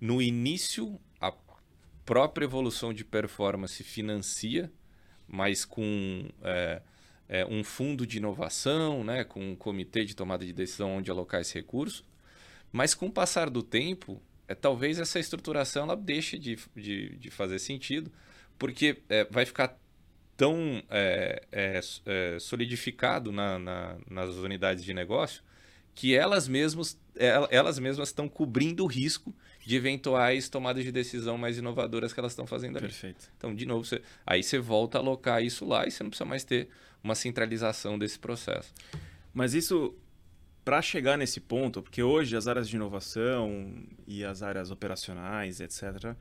[0.00, 1.32] no início a
[2.04, 4.72] própria evolução de performance financia,
[5.28, 6.82] mas com é,
[7.28, 11.40] é, um fundo de inovação, né, com um comitê de tomada de decisão onde alocar
[11.40, 12.04] esse recurso.
[12.72, 17.30] Mas com o passar do tempo, é, talvez essa estruturação ela deixe de, de, de
[17.30, 18.10] fazer sentido,
[18.58, 19.78] porque é, vai ficar
[20.36, 25.42] tão é, é, é solidificado na, na, nas unidades de negócio
[25.94, 26.98] que elas mesmas
[27.50, 29.34] elas mesmas estão cobrindo o risco
[29.66, 32.86] de eventuais tomadas de decisão mais inovadoras que elas estão fazendo ali.
[32.86, 33.30] Perfeito.
[33.36, 36.24] Então, de novo, você, aí você volta a alocar isso lá e você não precisa
[36.24, 36.68] mais ter
[37.04, 38.72] uma centralização desse processo.
[39.34, 39.94] Mas isso
[40.70, 43.74] para chegar nesse ponto, porque hoje as áreas de inovação
[44.06, 46.14] e as áreas operacionais, etc.,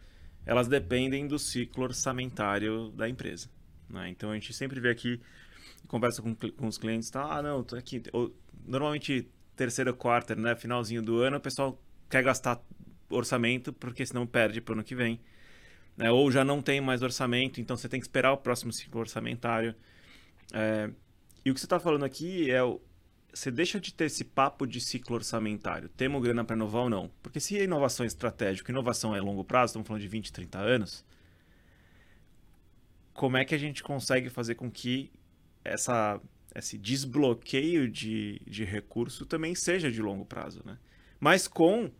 [0.43, 3.47] elas dependem do ciclo orçamentário da empresa.
[3.87, 4.09] Né?
[4.09, 5.21] Então a gente sempre vê aqui,
[5.87, 8.01] conversa com, com os clientes, tá, ah, não, tô aqui.
[8.11, 8.35] Ou,
[8.65, 12.59] normalmente, terceiro quarto, né, finalzinho do ano, o pessoal quer gastar
[13.07, 15.19] orçamento, porque senão perde para o ano que vem.
[15.95, 16.09] Né?
[16.09, 19.75] Ou já não tem mais orçamento, então você tem que esperar o próximo ciclo orçamentário.
[20.51, 20.89] É,
[21.45, 22.81] e o que você está falando aqui é o,
[23.33, 25.89] você deixa de ter esse papo de ciclo orçamentário.
[25.89, 27.11] Temos grana para inovar ou não?
[27.21, 30.59] Porque se a inovação é estratégica, inovação é longo prazo, estamos falando de 20, 30
[30.59, 31.05] anos,
[33.13, 35.11] como é que a gente consegue fazer com que
[35.63, 36.19] essa,
[36.55, 40.77] esse desbloqueio de, de recurso também seja de longo prazo, né?
[41.19, 41.91] Mas com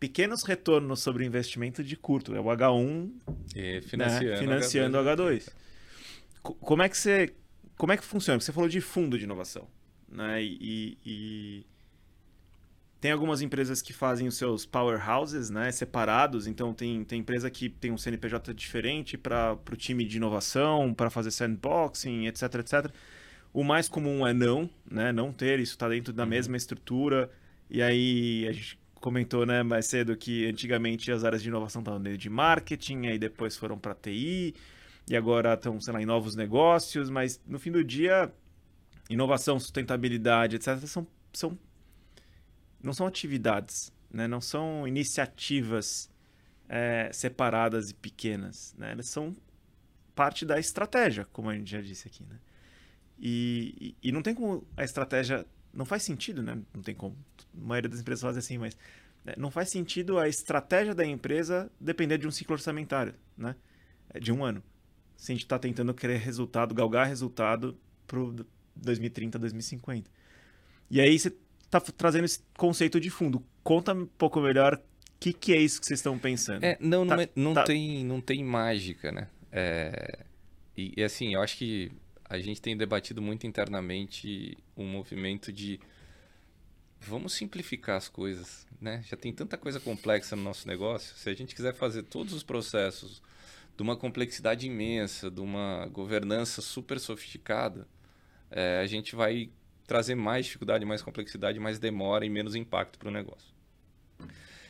[0.00, 3.10] pequenos retornos sobre investimento de curto, é o H1
[3.54, 4.38] e financiando, né?
[4.38, 5.16] financiando o H2.
[5.16, 5.52] H2.
[6.42, 7.34] Como é que você
[7.76, 8.40] como é que funciona?
[8.40, 9.68] Você falou de fundo de inovação
[10.14, 10.42] né?
[10.42, 11.66] E, e,
[13.00, 15.70] tem algumas empresas que fazem os seus powerhouses, né?
[15.70, 16.46] Separados.
[16.46, 21.10] Então tem, tem empresa que tem um CNPJ diferente para o time de inovação, para
[21.10, 22.90] fazer sandboxing, etc, etc.
[23.52, 25.12] O mais comum é não, né?
[25.12, 26.30] Não ter isso está dentro da uhum.
[26.30, 27.30] mesma estrutura.
[27.68, 32.00] E aí a gente comentou, né, mais cedo que antigamente as áreas de inovação estavam
[32.00, 34.54] dentro de marketing, aí depois foram para TI
[35.06, 38.32] e agora estão, sei lá, em novos negócios, mas no fim do dia
[39.08, 41.58] inovação, sustentabilidade, etc., são, são,
[42.82, 44.26] não são atividades, né?
[44.26, 46.10] não são iniciativas
[46.68, 48.74] é, separadas e pequenas.
[48.78, 48.92] Né?
[48.92, 49.36] Elas são
[50.14, 52.24] parte da estratégia, como a gente já disse aqui.
[52.24, 52.38] Né?
[53.18, 55.46] E, e, e não tem como a estratégia.
[55.72, 56.56] Não faz sentido, né?
[56.72, 57.16] Não tem como.
[57.52, 58.76] A maioria das empresas faz assim, mas
[59.24, 59.34] né?
[59.36, 63.56] não faz sentido a estratégia da empresa depender de um ciclo orçamentário, né?
[64.20, 64.62] De um ano.
[65.16, 67.76] Se a gente está tentando querer resultado, galgar resultado
[68.76, 70.10] 2030, 2050.
[70.90, 71.32] E aí você
[71.64, 73.42] está trazendo esse conceito de fundo.
[73.62, 74.80] Conta um pouco melhor o
[75.18, 76.64] que, que é isso que vocês estão pensando.
[76.64, 77.64] É, não, tá, não, é, não, tá...
[77.64, 79.28] tem, não tem mágica, né?
[79.50, 80.24] É,
[80.76, 81.90] e, e, assim, eu acho que
[82.28, 85.78] a gente tem debatido muito internamente um movimento de
[87.00, 89.02] vamos simplificar as coisas, né?
[89.06, 91.16] Já tem tanta coisa complexa no nosso negócio.
[91.16, 93.22] Se a gente quiser fazer todos os processos
[93.76, 97.86] de uma complexidade imensa, de uma governança super sofisticada,
[98.54, 99.50] é, a gente vai
[99.84, 103.52] trazer mais dificuldade, mais complexidade, mais demora e menos impacto para o negócio.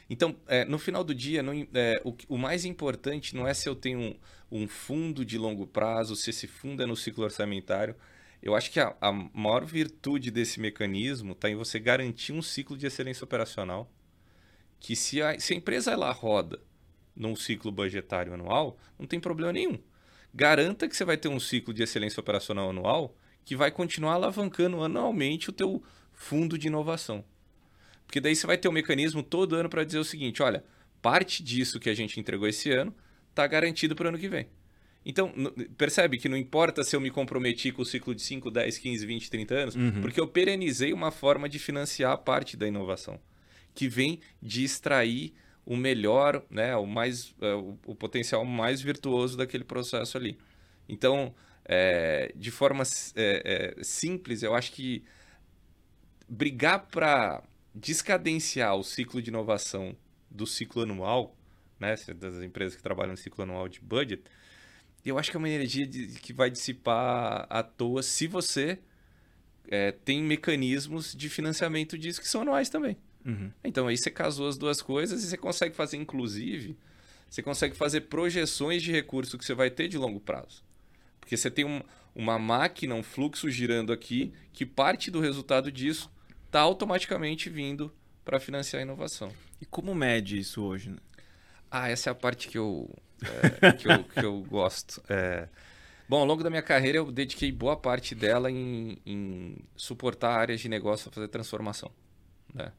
[0.09, 3.69] Então, é, no final do dia, não, é, o, o, mais importante não é se
[3.69, 4.17] eu tenho um,
[4.51, 7.95] um, fundo de longo prazo, se esse fundo é no ciclo orçamentário,
[8.43, 12.77] Eu acho que a, a maior virtude desse mecanismo está em você garantir um ciclo
[12.77, 13.91] de excelência operacional
[14.79, 16.61] que se a, se a empresa ela roda
[17.17, 19.79] num ciclo budgetário anual, não tem problema nenhum.
[20.35, 24.83] Garanta que você vai ter um ciclo de excelência operacional anual que vai continuar alavancando
[24.83, 25.83] anualmente o teu
[26.13, 27.25] fundo de inovação.
[28.07, 30.65] Porque daí você vai ter um mecanismo todo ano para dizer o seguinte, olha,
[31.03, 32.95] parte disso que a gente entregou esse ano
[33.31, 34.47] está garantido para o ano que vem.
[35.05, 35.33] Então,
[35.77, 39.07] percebe que não importa se eu me comprometi com o ciclo de 5, 10, 15,
[39.07, 40.01] 20, 30 anos, uhum.
[40.01, 43.21] porque eu perenizei uma forma de financiar a parte da inovação,
[43.75, 45.35] que vem de extrair
[45.67, 50.39] o melhor, né, o, mais, é, o, o potencial mais virtuoso daquele processo ali.
[50.89, 51.35] Então,
[51.65, 52.85] é, de forma
[53.17, 55.05] é, é, simples, eu acho que
[56.29, 57.43] brigar para
[57.75, 59.97] descadenciar o ciclo de inovação
[60.31, 61.37] do ciclo anual,
[61.79, 64.23] né, das empresas que trabalham no ciclo anual de budget,
[65.05, 68.79] eu acho que é uma energia de, que vai dissipar à toa se você
[69.69, 72.97] é, tem mecanismos de financiamento disso que são anuais também.
[73.25, 73.51] Uhum.
[73.63, 76.77] Então aí você casou as duas coisas e você consegue fazer, inclusive,
[77.29, 80.64] você consegue fazer projeções de recurso que você vai ter de longo prazo.
[81.25, 81.81] Porque você tem um,
[82.15, 86.11] uma máquina, um fluxo girando aqui, que parte do resultado disso
[86.45, 87.91] está automaticamente vindo
[88.23, 89.33] para financiar a inovação.
[89.59, 90.91] E como mede isso hoje?
[90.91, 90.99] Né?
[91.71, 92.95] Ah, essa é a parte que eu,
[93.63, 95.03] é, que, eu que eu gosto.
[95.09, 95.49] É...
[96.07, 100.61] Bom, ao longo da minha carreira eu dediquei boa parte dela em, em suportar áreas
[100.61, 101.91] de negócio a fazer transformação.
[102.53, 102.71] Né?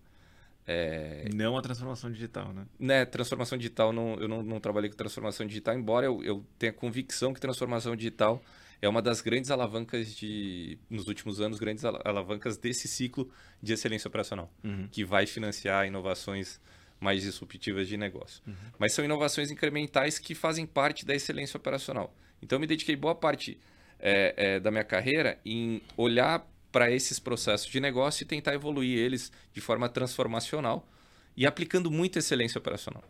[0.67, 1.29] É...
[1.33, 2.65] Não a transformação digital, né?
[2.79, 6.73] né transformação digital, não, eu não, não trabalhei com transformação digital, embora eu, eu tenha
[6.73, 8.41] convicção que transformação digital
[8.81, 13.29] é uma das grandes alavancas de, nos últimos anos, grandes alavancas desse ciclo
[13.61, 14.87] de excelência operacional, uhum.
[14.91, 16.59] que vai financiar inovações
[16.99, 18.41] mais disruptivas de negócio.
[18.47, 18.53] Uhum.
[18.79, 22.15] Mas são inovações incrementais que fazem parte da excelência operacional.
[22.41, 23.57] Então, eu me dediquei boa parte
[23.99, 26.45] é, é, da minha carreira em olhar
[26.75, 30.85] para esses processos de negócio e tentar evoluir eles de forma transformacional
[31.33, 33.01] e aplicando muita excelência operacional.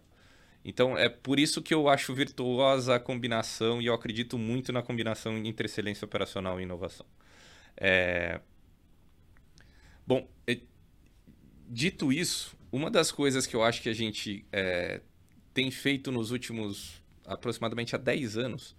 [0.63, 4.83] Então é por isso que eu acho virtuosa a combinação e eu acredito muito na
[4.83, 7.07] combinação entre excelência operacional e inovação.
[7.75, 8.39] É...
[10.05, 10.29] Bom,
[11.67, 15.01] dito isso, uma das coisas que eu acho que a gente é,
[15.55, 18.75] tem feito nos últimos aproximadamente há 10 anos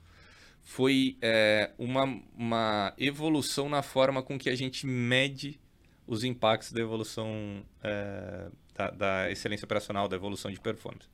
[0.67, 5.61] foi é, uma, uma evolução na forma com que a gente mede
[6.09, 11.09] os impactos da evolução é, da, da, excelência operacional, da evolução de performance.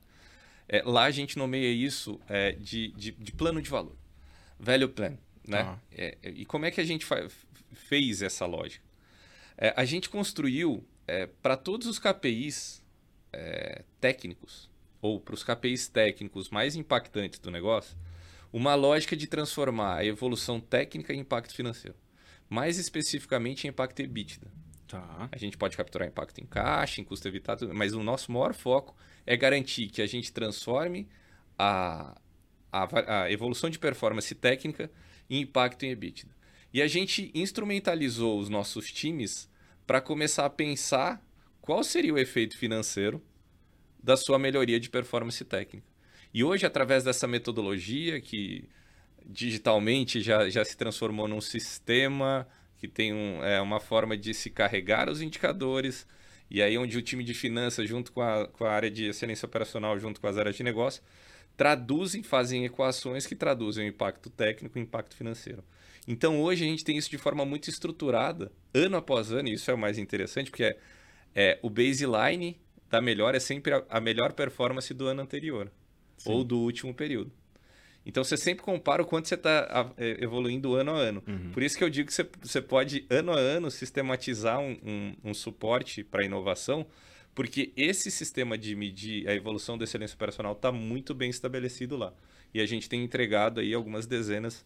[0.67, 3.95] É, lá a gente nomeia isso é, de, de, de, plano de valor,
[4.59, 5.19] value plan.
[5.47, 5.59] Né?
[5.59, 5.79] Ah.
[6.23, 7.05] e como é que a gente
[7.73, 8.83] fez essa lógica?
[9.55, 10.83] É, a gente construiu
[11.43, 12.83] para todos os KPIs
[14.01, 14.67] técnicos,
[14.99, 17.95] ou para os KPIs técnicos mais impactantes do negócio,
[18.53, 21.97] uma lógica de transformar a evolução técnica em impacto financeiro.
[22.47, 24.47] Mais especificamente em impacto EBITDA.
[24.87, 25.27] Tá.
[25.31, 28.95] A gente pode capturar impacto em caixa, em custo evitado, mas o nosso maior foco
[29.25, 31.09] é garantir que a gente transforme
[31.57, 32.15] a,
[32.71, 34.91] a, a evolução de performance técnica
[35.27, 36.31] em impacto em EBITDA.
[36.71, 39.49] E a gente instrumentalizou os nossos times
[39.87, 41.25] para começar a pensar
[41.59, 43.23] qual seria o efeito financeiro
[44.01, 45.92] da sua melhoria de performance técnica.
[46.33, 48.67] E hoje, através dessa metodologia que
[49.25, 54.49] digitalmente já, já se transformou num sistema que tem um, é, uma forma de se
[54.49, 56.05] carregar os indicadores,
[56.49, 59.45] e aí onde o time de finanças, junto com a, com a área de excelência
[59.45, 61.01] operacional, junto com as áreas de negócio,
[61.55, 65.63] traduzem, fazem equações que traduzem o impacto técnico e o impacto financeiro.
[66.07, 69.71] Então hoje a gente tem isso de forma muito estruturada, ano após ano, e isso
[69.71, 70.77] é o mais interessante, porque é,
[71.33, 72.59] é o baseline
[72.89, 75.71] da melhor é sempre a, a melhor performance do ano anterior.
[76.23, 76.31] Sim.
[76.31, 77.31] ou do último período.
[78.05, 81.23] Então você sempre compara o quanto você está é, evoluindo ano a ano.
[81.25, 81.51] Uhum.
[81.51, 85.15] Por isso que eu digo que você, você pode, ano a ano, sistematizar um, um,
[85.23, 86.85] um suporte para inovação,
[87.33, 92.13] porque esse sistema de medir a evolução da excelência operacional está muito bem estabelecido lá.
[92.53, 94.65] E a gente tem entregado aí algumas dezenas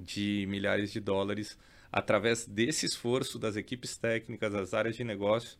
[0.00, 1.58] de milhares de dólares
[1.90, 5.58] através desse esforço das equipes técnicas, das áreas de negócio,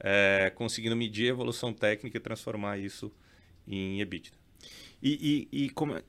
[0.00, 3.12] é, conseguindo medir a evolução técnica e transformar isso
[3.66, 4.37] em EBITDA.
[5.02, 5.94] E, e, e como.
[5.96, 6.04] É,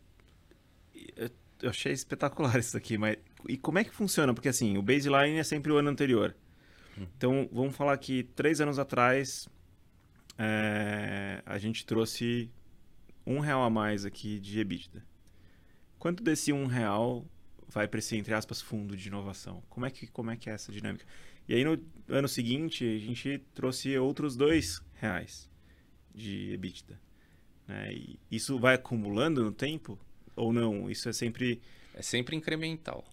[1.61, 3.17] eu achei espetacular isso aqui, mas.
[3.47, 4.33] E como é que funciona?
[4.33, 6.35] Porque assim, o baseline é sempre o ano anterior.
[6.97, 7.05] Hum.
[7.17, 9.47] Então, vamos falar que três anos atrás
[10.37, 12.51] é, a gente trouxe
[13.25, 15.05] um real a mais aqui de EBITDA.
[15.97, 17.25] Quanto desse um real
[17.67, 19.61] vai para esse, entre aspas, fundo de inovação?
[19.69, 21.05] Como é, que, como é que é essa dinâmica?
[21.47, 25.49] E aí, no ano seguinte, a gente trouxe outros dois reais
[26.13, 26.99] de EBITDA.
[27.69, 27.93] Né?
[27.93, 29.97] E isso vai acumulando no tempo
[30.35, 30.89] ou não?
[30.89, 31.61] Isso é sempre.
[31.93, 33.05] É sempre incremental.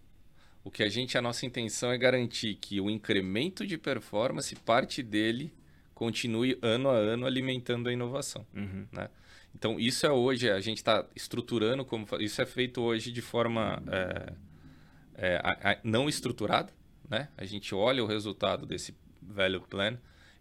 [0.64, 5.02] O que a gente, a nossa intenção é garantir que o incremento de performance, parte
[5.02, 5.52] dele,
[5.94, 8.46] continue ano a ano alimentando a inovação.
[8.54, 8.86] Uhum.
[8.90, 9.08] Né?
[9.54, 12.06] Então, isso é hoje, a gente está estruturando como.
[12.20, 14.32] Isso é feito hoje de forma é,
[15.14, 16.72] é, a, a, não estruturada.
[17.08, 17.28] Né?
[17.36, 19.98] A gente olha o resultado desse velho plan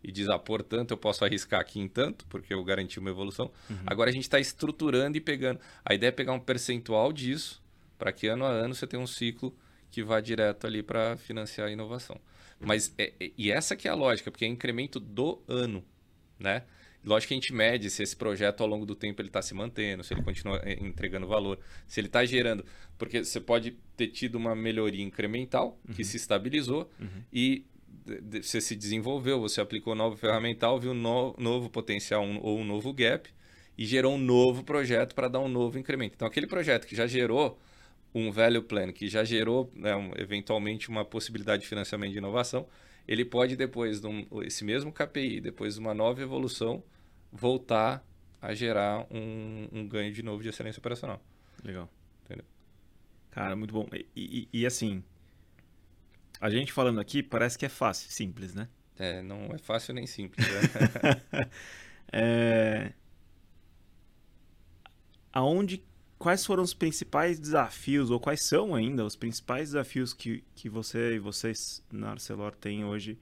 [0.07, 3.51] e diz, ah, portanto, eu posso arriscar aqui em tanto, porque eu garanti uma evolução.
[3.67, 3.77] Uhum.
[3.87, 5.59] Agora a gente está estruturando e pegando.
[5.83, 7.59] A ideia é pegar um percentual disso,
[7.97, 9.55] para que ano a ano você tenha um ciclo
[9.89, 12.21] que vá direto ali para financiar a inovação.
[12.59, 15.83] Mas é, é, e essa que é a lógica, porque é incremento do ano,
[16.37, 16.63] né?
[17.03, 19.55] Lógico que a gente mede se esse projeto ao longo do tempo ele está se
[19.55, 22.63] mantendo, se ele continua é, entregando valor, se ele está gerando,
[22.97, 26.07] porque você pode ter tido uma melhoria incremental que uhum.
[26.07, 27.23] se estabilizou uhum.
[27.33, 27.65] e
[28.41, 32.93] você se desenvolveu, você aplicou novo ferramental, viu no, novo potencial um, ou um novo
[32.93, 33.29] gap
[33.77, 36.15] e gerou um novo projeto para dar um novo incremento.
[36.15, 37.59] Então aquele projeto que já gerou
[38.13, 42.65] um value plan que já gerou né, um, eventualmente uma possibilidade de financiamento de inovação,
[43.07, 46.83] ele pode depois de um, esse mesmo KPI, depois de uma nova evolução,
[47.31, 48.05] voltar
[48.41, 51.21] a gerar um, um ganho de novo de excelência operacional.
[51.63, 51.89] Legal.
[52.23, 52.45] Entendeu?
[53.31, 53.87] Cara, muito bom.
[53.93, 55.03] E, e, e, assim,
[56.39, 58.67] a gente falando aqui parece que é fácil, simples, né?
[58.97, 60.45] É, não é fácil nem simples.
[60.47, 61.51] Né?
[62.11, 62.93] é...
[65.31, 65.83] Aonde
[66.17, 71.15] quais foram os principais desafios, ou quais são ainda os principais desafios que, que você
[71.15, 73.19] e vocês na Arcelor têm hoje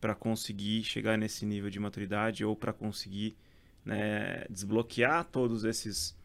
[0.00, 3.36] para conseguir chegar nesse nível de maturidade ou para conseguir
[3.84, 6.16] né, desbloquear todos esses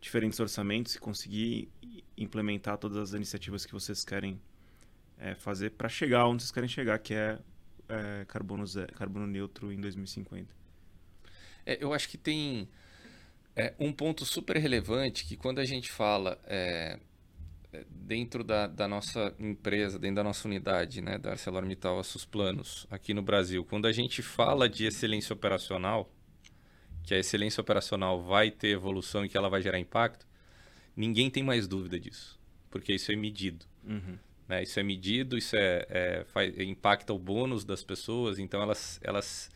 [0.00, 1.68] diferentes orçamentos e conseguir
[2.16, 4.38] implementar todas as iniciativas que vocês querem
[5.18, 7.38] é, fazer para chegar onde vocês querem chegar, que é,
[7.88, 10.48] é carbono, zero, carbono neutro em 2050?
[11.66, 12.68] É, eu acho que tem
[13.56, 16.98] é um ponto super relevante que quando a gente fala é,
[17.72, 22.86] é, dentro da, da, nossa empresa, dentro da nossa unidade, né, da ArcelorMittal Assos Planos,
[22.90, 26.10] aqui no Brasil, quando a gente fala de excelência operacional,
[27.04, 30.26] que a excelência operacional vai ter evolução e que ela vai gerar impacto,
[30.96, 32.38] ninguém tem mais dúvida disso,
[32.70, 33.66] porque isso é medido.
[33.84, 34.18] Uhum.
[34.48, 34.62] Né?
[34.62, 39.50] Isso é medido, isso é, é faz, impacta o bônus das pessoas, então elas, elas,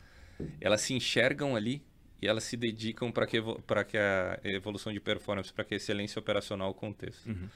[0.61, 1.83] elas se enxergam ali
[2.21, 6.19] e elas se dedicam para que, que a evolução de performance, para que a excelência
[6.19, 7.29] operacional aconteça.
[7.29, 7.49] Uhum.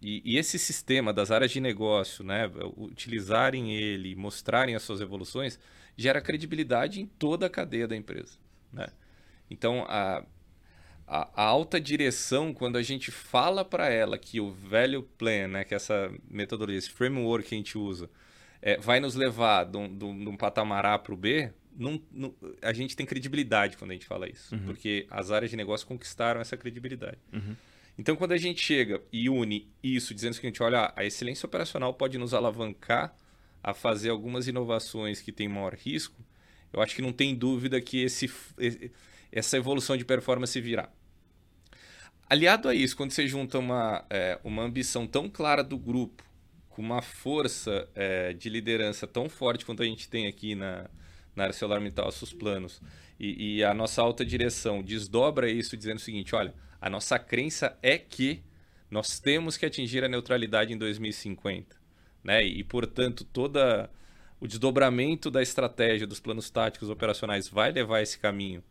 [0.00, 5.58] E, e, esse sistema das áreas de negócio, né, utilizarem ele, mostrarem as suas evoluções,
[5.96, 8.38] gera credibilidade em toda a cadeia da empresa.
[8.72, 8.86] Né?
[9.50, 10.24] Então, a,
[11.08, 15.64] a, a, alta direção, quando a gente fala para ela que o velho plan, né,
[15.64, 18.10] que essa metodologia, esse framework que a gente usa,
[18.60, 22.34] é, vai nos levar de um, de um patamar A para o B, não, não,
[22.60, 24.64] a gente tem credibilidade quando a gente fala isso, uhum.
[24.66, 27.18] porque as áreas de negócio conquistaram essa credibilidade.
[27.32, 27.56] Uhum.
[27.96, 31.46] Então, quando a gente chega e une isso, dizendo que a gente olha, a excelência
[31.46, 33.14] operacional pode nos alavancar
[33.62, 36.20] a fazer algumas inovações que têm maior risco,
[36.72, 38.30] eu acho que não tem dúvida que esse,
[39.30, 40.88] essa evolução de performance virá.
[42.28, 46.22] Aliado a isso, quando você junta uma, é, uma ambição tão clara do grupo,
[46.68, 50.88] com uma força é, de liderança tão forte quanto a gente tem aqui na,
[51.34, 52.80] na ArcelorMittal seus planos
[53.18, 57.76] e, e, a nossa alta direção desdobra isso dizendo o seguinte, olha, a nossa crença
[57.82, 58.42] é que
[58.88, 61.76] nós temos que atingir a neutralidade em 2050,
[62.22, 62.44] né?
[62.44, 63.90] E, portanto, toda
[64.40, 68.62] o desdobramento da estratégia dos planos táticos operacionais vai levar esse caminho.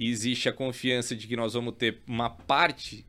[0.00, 3.06] E existe a confiança de que nós vamos ter uma parte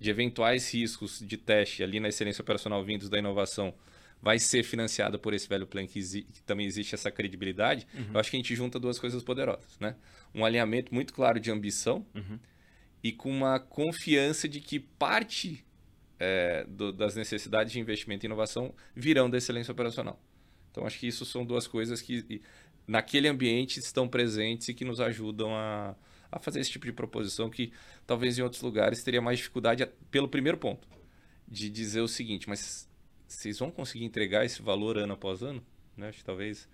[0.00, 3.74] de eventuais riscos de teste ali na excelência operacional vindos da inovação
[4.22, 8.06] vai ser financiada por esse velho plan que, que também existe essa credibilidade, uhum.
[8.14, 9.96] eu acho que a gente junta duas coisas poderosas, né?
[10.34, 12.38] Um alinhamento muito claro de ambição uhum.
[13.02, 15.62] e com uma confiança de que parte
[16.18, 20.18] é, do, das necessidades de investimento e inovação virão da excelência operacional.
[20.70, 22.40] Então, acho que isso são duas coisas que
[22.86, 25.94] naquele ambiente estão presentes e que nos ajudam a,
[26.30, 27.72] a fazer esse tipo de proposição que
[28.06, 30.86] talvez em outros lugares teria mais dificuldade, pelo primeiro ponto,
[31.46, 32.88] de dizer o seguinte, mas
[33.26, 35.62] vocês vão conseguir entregar esse valor ano após ano?
[35.96, 36.08] Né?
[36.08, 36.68] Acho que talvez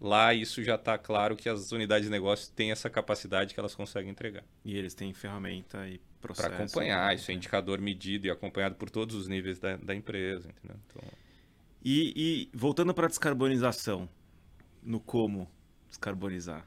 [0.00, 3.74] lá isso já está claro que as unidades de negócio têm essa capacidade que elas
[3.74, 4.44] conseguem entregar.
[4.64, 6.48] E eles têm ferramenta e processo.
[6.48, 7.14] Para acompanhar, né?
[7.14, 10.48] isso é indicador medido e acompanhado por todos os níveis da, da empresa.
[10.48, 10.76] Entendeu?
[10.86, 11.02] Então...
[11.84, 14.08] E, e voltando para a descarbonização,
[14.82, 15.50] no como
[15.88, 16.66] descarbonizar.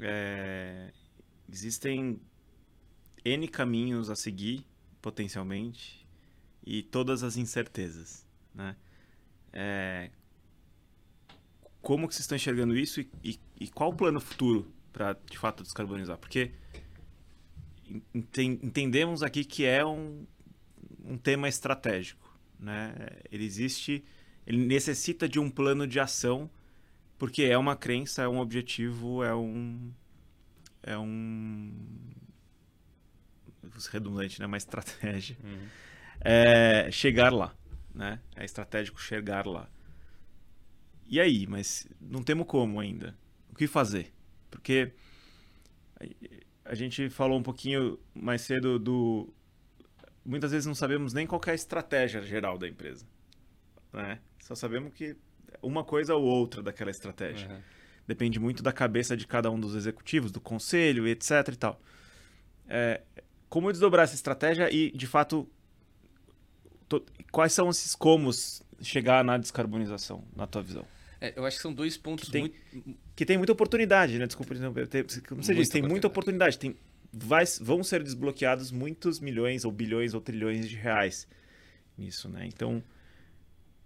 [0.00, 0.92] É,
[1.52, 2.18] existem
[3.24, 4.64] N caminhos a seguir,
[5.00, 6.06] potencialmente,
[6.64, 8.74] e todas as incertezas, né?
[9.52, 10.10] É...
[11.82, 15.36] Como que vocês estão enxergando isso e, e, e qual o plano futuro para, de
[15.36, 16.16] fato, descarbonizar?
[16.16, 16.52] Porque
[18.14, 20.24] entendemos aqui que é um,
[21.04, 22.94] um tema estratégico, né?
[23.30, 24.04] Ele existe,
[24.46, 26.48] ele necessita de um plano de ação,
[27.18, 29.92] porque é uma crença, é um objetivo, é um
[30.82, 31.72] é um
[33.90, 34.46] redundante, né?
[34.46, 35.36] Uma estratégia.
[35.42, 35.68] Uhum.
[36.20, 37.54] É chegar lá,
[37.94, 38.20] né?
[38.36, 39.68] É estratégico chegar lá.
[41.06, 43.16] E aí, mas não temos como ainda.
[43.50, 44.12] O que fazer?
[44.50, 44.92] Porque
[46.64, 49.32] a gente falou um pouquinho mais cedo do
[50.24, 53.06] muitas vezes não sabemos nem qual é a estratégia geral da empresa.
[53.92, 54.20] Né?
[54.40, 55.16] Só sabemos que
[55.60, 57.48] uma coisa ou outra daquela estratégia.
[57.48, 57.60] Uhum.
[58.06, 61.80] Depende muito da cabeça de cada um dos executivos, do conselho, etc e tal.
[62.68, 63.00] É,
[63.48, 65.48] como desdobrar essa estratégia e, de fato,
[66.88, 67.04] to...
[67.30, 70.84] quais são esses comos chegar na descarbonização, na tua visão?
[71.20, 72.98] É, eu acho que são dois pontos que tem, muito...
[73.14, 74.26] Que tem muita oportunidade, né?
[74.26, 74.54] Desculpa,
[75.28, 76.58] como você disse, tem muita oportunidade.
[76.58, 76.76] Tem
[77.12, 81.28] vai, vão ser desbloqueados muitos milhões ou bilhões ou trilhões de reais
[81.96, 82.46] nisso, né?
[82.46, 82.82] Então,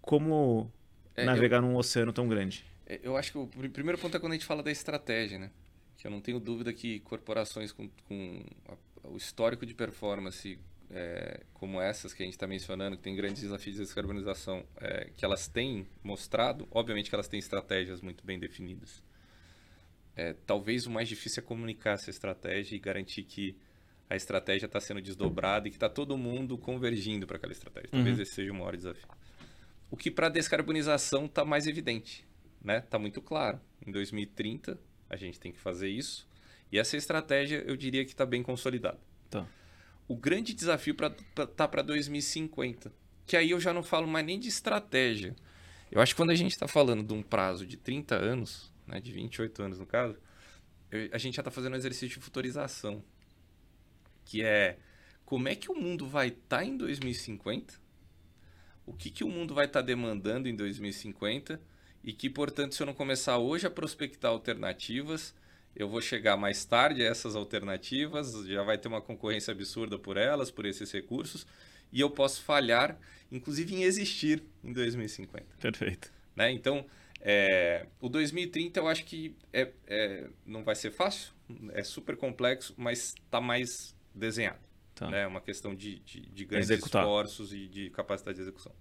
[0.01, 0.71] como
[1.15, 2.65] é, navegar eu, num oceano tão grande?
[2.87, 5.51] É, eu acho que o primeiro ponto é quando a gente fala da estratégia, né?
[5.97, 10.57] Que eu não tenho dúvida que corporações com, com a, o histórico de performance
[10.89, 15.09] é, como essas que a gente está mencionando, que tem grandes desafios de descarbonização, é,
[15.15, 19.03] que elas têm mostrado, obviamente que elas têm estratégias muito bem definidas
[20.17, 23.55] é, talvez o mais difícil é comunicar essa estratégia e garantir que
[24.09, 27.91] a estratégia está sendo desdobrada e que está todo mundo convergindo para aquela estratégia.
[27.91, 28.23] Talvez uhum.
[28.23, 29.07] esse seja o maior desafio.
[29.91, 32.26] O que para a descarbonização está mais evidente,
[32.61, 32.79] né?
[32.79, 33.59] Está muito claro.
[33.85, 34.79] Em 2030
[35.09, 36.27] a gente tem que fazer isso
[36.71, 38.99] e essa estratégia eu diria que está bem consolidada.
[39.29, 39.47] Tá.
[40.07, 40.95] O grande desafio
[41.37, 42.93] está para 2050,
[43.25, 45.35] que aí eu já não falo mais nem de estratégia.
[45.91, 48.99] Eu acho que quando a gente está falando de um prazo de 30 anos, né,
[48.99, 50.17] de 28 anos no caso,
[50.91, 53.03] eu, a gente já está fazendo um exercício de futurização,
[54.25, 54.77] que é
[55.25, 57.73] como é que o mundo vai estar tá em 2050,
[58.85, 61.61] o que, que o mundo vai estar tá demandando em 2050
[62.07, 65.35] e que, portanto, se eu não começar hoje a prospectar alternativas,
[65.75, 70.15] eu vou chegar mais tarde a essas alternativas, já vai ter uma concorrência absurda por
[70.15, 71.45] elas, por esses recursos,
[71.91, 72.97] e eu posso falhar,
[73.29, 75.57] inclusive em existir em 2050.
[75.59, 76.09] Perfeito.
[76.33, 76.49] Né?
[76.53, 76.85] Então,
[77.19, 81.33] é, o 2030 eu acho que é, é, não vai ser fácil,
[81.73, 84.61] é super complexo, mas está mais desenhado.
[84.95, 85.09] Tá.
[85.09, 85.23] Né?
[85.23, 87.03] É uma questão de, de, de grandes Executar.
[87.03, 88.71] esforços e de capacidade de execução.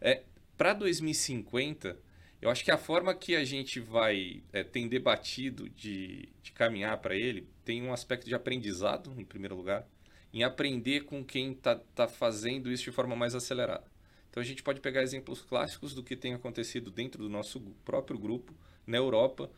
[0.00, 0.22] É,
[0.56, 2.06] Para 2050,
[2.40, 6.98] eu acho que a forma que a gente vai é, tem debatido de, de caminhar
[6.98, 9.86] para ele tem um aspecto de aprendizado, em primeiro lugar,
[10.32, 13.84] em aprender com quem está tá fazendo isso de forma mais acelerada.
[14.30, 18.18] Então a gente pode pegar exemplos clássicos do que tem acontecido dentro do nosso próprio
[18.18, 18.54] grupo,
[18.86, 19.50] na Europa,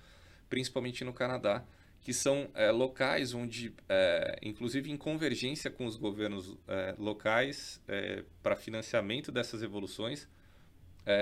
[0.48, 1.64] principalmente no Canadá,
[2.00, 7.80] que são é, locais onde, é, inclusive em convergência com os governos é, locais
[8.42, 10.26] para financiamento dessas evoluções,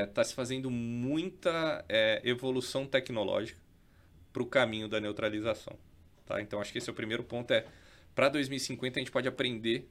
[0.09, 1.85] está se fazendo muita
[2.25, 3.61] evolução tecnológica
[4.33, 5.77] para o caminho da neutralização.
[6.27, 6.41] Tá?
[6.41, 7.51] Então acho que esse é o primeiro ponto.
[7.53, 7.67] É
[8.15, 9.89] para 2050 a gente pode aprender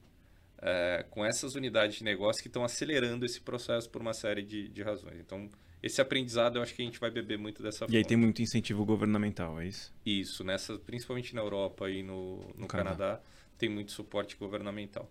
[0.60, 4.68] é, com essas unidades de negócio que estão acelerando esse processo por uma série de,
[4.68, 5.20] de razões.
[5.20, 5.50] Então,
[5.82, 8.42] esse aprendizado eu acho que a gente vai beber muito dessa E aí tem muito
[8.42, 9.94] incentivo governamental, é isso?
[10.06, 12.96] Isso, nessa, principalmente na Europa e no, no, no Canadá.
[12.96, 13.22] Canadá,
[13.58, 15.10] tem muito suporte governamental.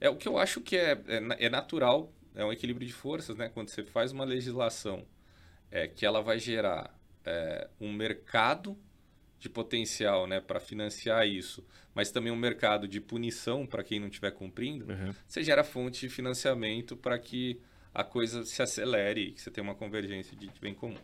[0.00, 2.12] É o que eu acho que é, é, é, natural,
[2.42, 3.48] é um equilíbrio de forças, né?
[3.48, 5.06] Quando você faz uma legislação
[5.70, 8.76] é, que ela vai gerar é, um mercado
[9.38, 14.08] de potencial né, para financiar isso, mas também um mercado de punição para quem não
[14.08, 15.14] estiver cumprindo, uhum.
[15.26, 17.58] você gera fonte de financiamento para que
[17.92, 20.98] a coisa se acelere e que você tenha uma convergência de bem comum.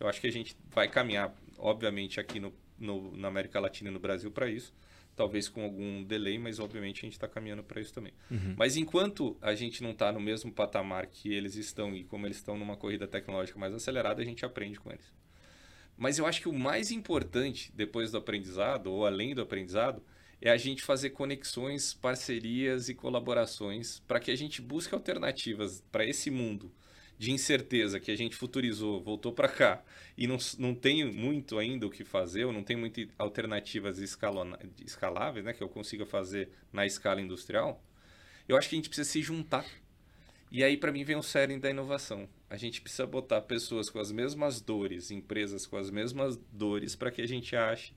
[0.00, 3.92] Eu acho que a gente vai caminhar, obviamente, aqui no, no na América Latina e
[3.92, 4.74] no Brasil para isso,
[5.18, 8.12] talvez com algum delay, mas obviamente a gente está caminhando para isso também.
[8.30, 8.54] Uhum.
[8.56, 12.36] Mas enquanto a gente não está no mesmo patamar que eles estão e como eles
[12.36, 15.12] estão numa corrida tecnológica mais acelerada, a gente aprende com eles.
[15.96, 20.00] Mas eu acho que o mais importante depois do aprendizado, ou além do aprendizado,
[20.40, 26.06] é a gente fazer conexões, parcerias e colaborações para que a gente busque alternativas para
[26.06, 26.72] esse mundo
[27.18, 29.82] de incerteza que a gente futurizou, voltou para cá
[30.16, 35.44] e não, não tem muito ainda o que fazer, ou não tem muitas alternativas escaláveis,
[35.44, 37.82] né, que eu consiga fazer na escala industrial,
[38.48, 39.66] eu acho que a gente precisa se juntar.
[40.50, 43.98] E aí, para mim, vem o cerne da inovação a gente precisa botar pessoas com
[43.98, 47.92] as mesmas dores, empresas com as mesmas dores, para que a gente ache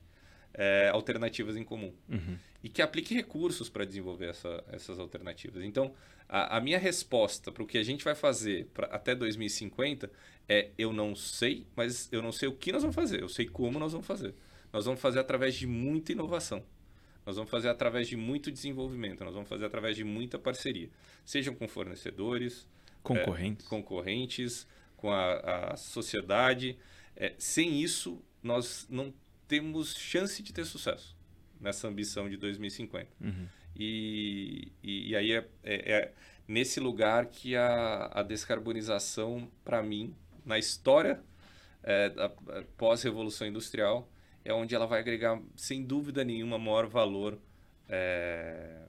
[0.54, 1.92] é, alternativas em comum.
[2.08, 2.36] Uhum.
[2.62, 5.64] E que aplique recursos para desenvolver essa, essas alternativas.
[5.64, 5.92] Então,
[6.28, 10.10] a, a minha resposta para o que a gente vai fazer pra, até 2050
[10.48, 13.46] é: eu não sei, mas eu não sei o que nós vamos fazer, eu sei
[13.46, 14.34] como nós vamos fazer.
[14.72, 16.62] Nós vamos fazer através de muita inovação.
[17.24, 20.90] Nós vamos fazer através de muito desenvolvimento, nós vamos fazer através de muita parceria,
[21.24, 22.66] sejam com fornecedores,
[23.00, 26.76] concorrentes, é, concorrentes com a, a sociedade.
[27.14, 29.12] É, sem isso, nós não
[29.52, 31.14] temos chance de ter sucesso
[31.60, 33.06] nessa ambição de 2050.
[33.20, 33.46] Uhum.
[33.76, 36.12] E, e, e, aí é, é, é,
[36.48, 41.22] nesse lugar que a, a descarbonização, para mim, na história
[41.82, 42.10] é,
[42.78, 44.10] pós-revolução industrial,
[44.42, 47.38] é onde ela vai agregar, sem dúvida nenhuma, maior valor
[47.90, 48.86] é,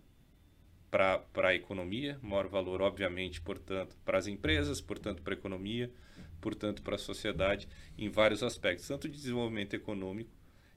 [0.89, 5.91] para a economia, maior valor, obviamente, portanto, para as empresas, portanto, para a economia,
[6.39, 10.31] portanto, para a sociedade, em vários aspectos, tanto de desenvolvimento econômico,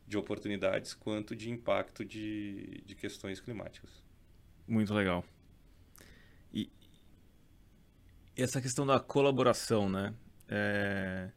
[0.06, 3.90] de oportunidades, quanto de impacto de, de questões climáticas.
[4.66, 5.24] Muito legal.
[6.52, 6.70] E
[8.36, 10.14] essa questão da colaboração, né?
[10.48, 11.30] É...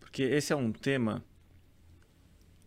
[0.00, 1.24] Porque esse é um tema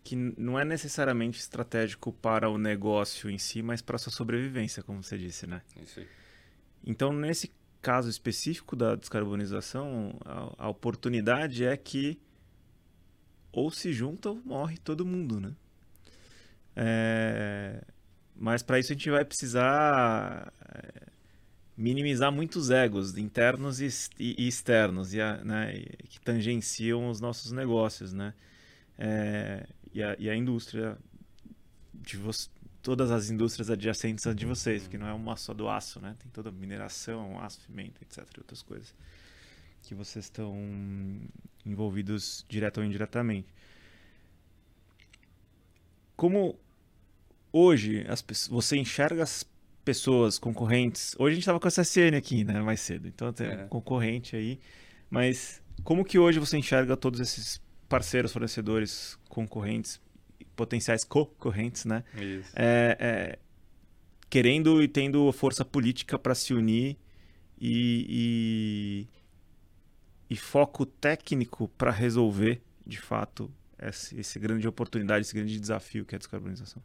[0.02, 4.82] que não é necessariamente estratégico para o negócio em si, mas para a sua sobrevivência,
[4.82, 5.62] como você disse, né?
[5.82, 6.08] Isso aí.
[6.84, 7.52] Então, nesse
[7.82, 12.18] caso específico da descarbonização, a, a oportunidade é que
[13.52, 15.52] ou se junta ou morre todo mundo, né?
[16.76, 17.82] É...
[18.34, 21.02] Mas para isso a gente vai precisar é,
[21.76, 23.86] minimizar muitos egos internos e,
[24.38, 25.74] externos e a, né,
[26.08, 28.32] que tangenciam os nossos negócios, né?
[28.98, 30.96] É, e, a, e, a, indústria
[31.94, 32.18] de
[32.80, 36.16] todas as indústrias adjacentes a de vocês, porque não é uma só do aço, né?
[36.18, 38.94] Tem toda a mineração, aço, pimenta, etc, outras coisas
[39.82, 40.54] que vocês estão
[41.64, 43.48] envolvidos direto ou indiretamente.
[46.16, 46.58] Como
[47.52, 49.44] hoje as, você enxerga as
[49.84, 51.14] pessoas concorrentes.
[51.18, 53.08] Hoje a gente estava com a CSN aqui, né, mais cedo.
[53.08, 53.66] Então tem é.
[53.68, 54.60] concorrente aí.
[55.08, 60.00] Mas como que hoje você enxerga todos esses parceiros, fornecedores, concorrentes,
[60.54, 62.04] potenciais concorrentes, né?
[62.14, 62.52] Isso.
[62.54, 63.38] É, é,
[64.28, 66.96] querendo e tendo força política para se unir
[67.60, 69.08] e, e,
[70.30, 76.14] e foco técnico para resolver, de fato, esse, esse grande oportunidade, esse grande desafio que
[76.14, 76.80] é a descarbonização.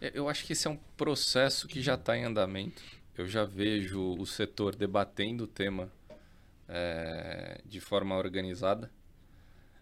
[0.00, 2.82] É, eu acho que esse é um processo que já está em andamento.
[3.16, 5.92] Eu já vejo o setor debatendo o tema
[6.68, 8.90] é, de forma organizada.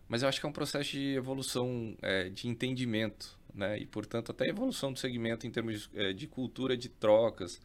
[0.06, 3.78] Mas eu acho que é um processo de evolução, é, de entendimento, né?
[3.78, 7.61] E, portanto, até evolução do segmento em termos é, de cultura de trocas,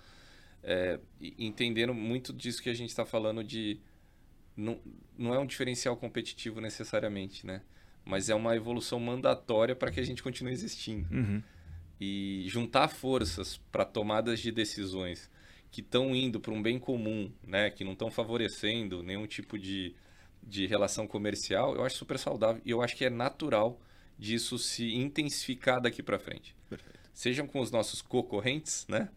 [0.64, 3.80] é, entendendo muito disso que a gente está falando de...
[4.56, 4.80] Não,
[5.18, 7.62] não é um diferencial competitivo necessariamente, né?
[8.04, 11.08] Mas é uma evolução mandatória para que a gente continue existindo.
[11.14, 11.42] Uhum
[12.00, 15.30] e juntar forças para tomadas de decisões
[15.72, 19.94] que estão indo para um bem comum, né, que não estão favorecendo nenhum tipo de,
[20.42, 23.80] de relação comercial, eu acho super saudável e eu acho que é natural
[24.18, 26.56] disso se intensificar daqui para frente.
[26.70, 27.00] Perfeito.
[27.14, 29.10] Sejam com os nossos concorrentes, né,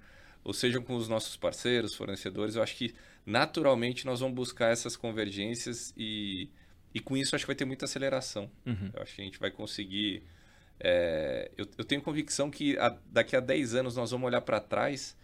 [0.43, 2.95] ou sejam com os nossos parceiros, fornecedores, eu acho que
[3.29, 6.49] naturalmente nós vamos buscar essas convergências e,
[6.95, 8.51] e com isso acho que vai ter muita aceleração.
[8.65, 8.91] Uhum.
[8.95, 10.23] Eu acho que a gente vai conseguir
[10.81, 14.61] é, eu, eu, tenho convicção que a, daqui a 10 anos nós vamos olhar para
[14.61, 15.17] trás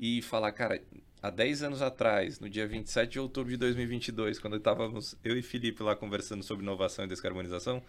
[0.00, 0.82] e falar, cara,
[1.22, 5.42] há 10 anos atrás, no dia 27 de outubro de 2022, quando estávamos eu e
[5.42, 7.82] Felipe lá conversando sobre inovação e descarbonização,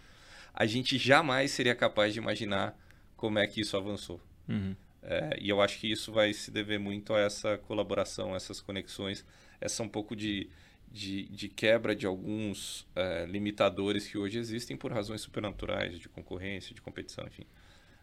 [0.54, 2.78] a gente jamais seria capaz de imaginar
[3.16, 4.22] como é que isso avançou.
[4.48, 4.76] Uhum.
[5.02, 9.26] É, e eu acho que isso vai se dever muito a essa colaboração, essas conexões,
[9.60, 10.50] essa um pouco de
[10.92, 16.74] de, de quebra de alguns é, limitadores que hoje existem por razões supernaturais, de concorrência,
[16.74, 17.46] de competição, enfim.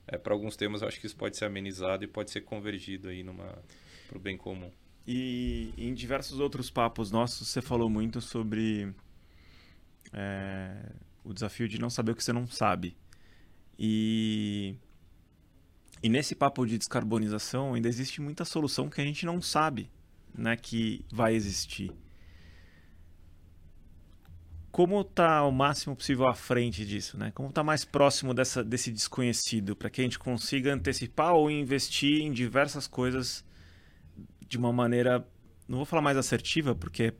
[0.07, 3.09] É, para alguns temas, eu acho que isso pode ser amenizado e pode ser convergido
[3.09, 3.25] aí
[4.07, 4.71] para o bem comum.
[5.07, 8.95] E em diversos outros papos nossos, você falou muito sobre
[10.13, 10.93] é,
[11.25, 12.97] o desafio de não saber o que você não sabe.
[13.79, 14.77] E,
[16.03, 19.91] e nesse papo de descarbonização, ainda existe muita solução que a gente não sabe
[20.37, 21.93] né, que vai existir
[24.75, 27.31] como está o máximo possível à frente disso, né?
[27.33, 32.23] Como está mais próximo dessa, desse desconhecido, para que a gente consiga antecipar ou investir
[32.23, 33.45] em diversas coisas
[34.49, 35.25] de uma maneira,
[35.69, 37.15] não vou falar mais assertiva, porque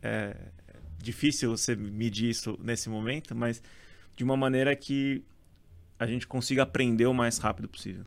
[0.00, 0.34] é
[0.96, 3.62] difícil você medir isso nesse momento, mas
[4.16, 5.22] de uma maneira que
[5.98, 8.06] a gente consiga aprender o mais rápido possível.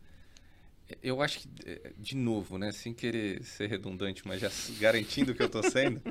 [1.01, 1.49] Eu acho que,
[1.97, 6.01] de novo, né, sem querer ser redundante, mas já garantindo que eu estou sendo,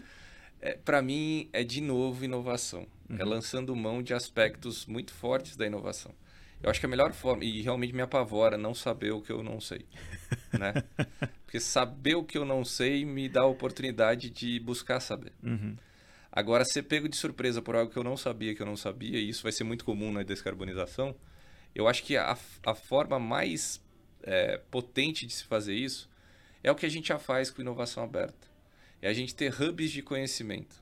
[0.60, 2.86] é, para mim é de novo inovação.
[3.08, 3.20] É uhum.
[3.20, 6.14] É lançando mão de aspectos muito fortes da inovação.
[6.62, 9.42] Eu acho que a melhor forma, e realmente me apavora não saber o que eu
[9.42, 9.86] não sei.
[10.52, 10.74] né?
[11.46, 15.32] Porque saber o que eu não sei me dá a oportunidade de buscar saber.
[15.42, 15.74] Uhum.
[16.30, 19.18] Agora, ser pego de surpresa por algo que eu não sabia que eu não sabia,
[19.18, 21.16] e isso vai ser muito comum na descarbonização,
[21.74, 23.80] eu acho que a, a forma mais
[24.22, 26.08] é, potente de se fazer isso
[26.62, 28.50] é o que a gente já faz com inovação aberta
[29.02, 30.76] é a gente ter hubs de conhecimento,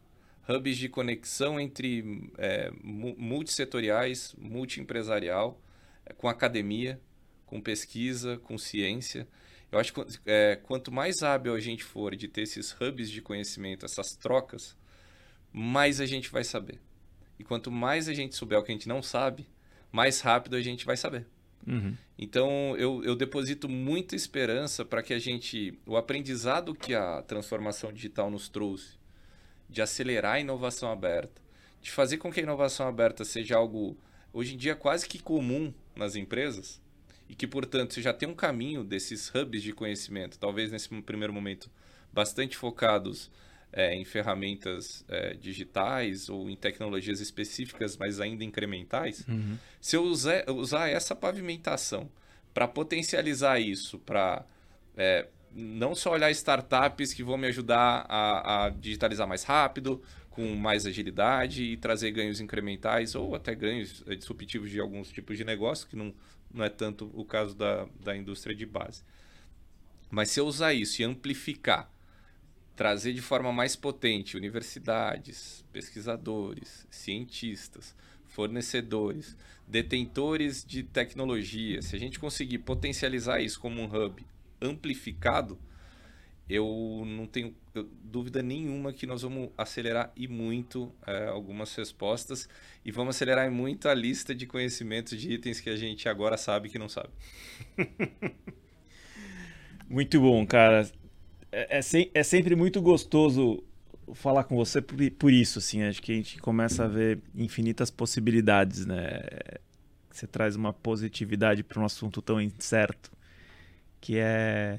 [0.49, 5.61] hubs de conexão entre é, multissetoriais, multiempresarial,
[6.05, 7.01] é, com academia,
[7.47, 9.27] com pesquisa, com ciência.
[9.71, 13.23] Eu acho que é, quanto mais hábil a gente for de ter esses hubs de
[13.23, 14.77] conhecimento, essas trocas,
[15.53, 16.81] mais a gente vai saber.
[17.39, 19.47] E quanto mais a gente souber o que a gente não sabe,
[19.93, 21.25] mais rápido a gente vai saber.
[21.67, 21.95] Uhum.
[22.19, 27.93] Então, eu, eu deposito muita esperança para que a gente, o aprendizado que a transformação
[27.93, 28.97] digital nos trouxe,
[29.69, 31.43] de acelerar a inovação aberta,
[31.83, 33.97] de fazer com que a inovação aberta seja algo,
[34.33, 36.81] hoje em dia, quase que comum nas empresas,
[37.29, 41.33] e que, portanto, você já tem um caminho desses hubs de conhecimento, talvez nesse primeiro
[41.33, 41.71] momento
[42.13, 43.31] bastante focados
[43.73, 49.59] é, em ferramentas é, digitais ou em tecnologias específicas, mas ainda incrementais, uhum.
[49.81, 52.11] se eu usar, usar essa pavimentação
[52.55, 54.45] para potencializar isso, para
[54.97, 60.55] é, não só olhar startups que vão me ajudar a, a, digitalizar mais rápido, com
[60.55, 65.45] mais agilidade e trazer ganhos incrementais ou até ganhos é, disruptivos de alguns tipos de
[65.45, 66.15] negócio, que não,
[66.53, 69.03] não é tanto o caso da, da indústria de base.
[70.11, 71.91] Mas se eu usar isso e amplificar
[72.79, 77.93] trazer de forma mais potente universidades, pesquisadores, cientistas,
[78.25, 84.25] fornecedores, detentores de tecnologia, se a gente conseguir potencializar isso como um hub
[84.63, 85.59] amplificado,
[86.49, 87.53] eu não tenho
[88.05, 92.49] dúvida nenhuma que nós vamos acelerar e muito é, algumas respostas
[92.85, 96.69] e vamos acelerar muito a lista de conhecimentos de itens que a gente agora sabe
[96.69, 97.11] que não sabe.
[99.91, 100.89] muito bom, cara
[101.51, 103.63] é, é, se, é sempre muito gostoso
[104.15, 105.83] falar com você por, por, isso, assim.
[105.83, 109.23] Acho que a gente começa a ver infinitas possibilidades, né?
[110.11, 113.11] Você traz uma positividade para um assunto tão incerto
[114.01, 114.79] que é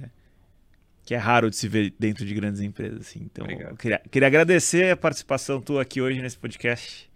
[1.05, 3.20] que é raro de se ver dentro de grandes empresas, assim.
[3.24, 3.47] Então,
[3.78, 7.09] queria, queria agradecer a participação tua aqui hoje nesse podcast.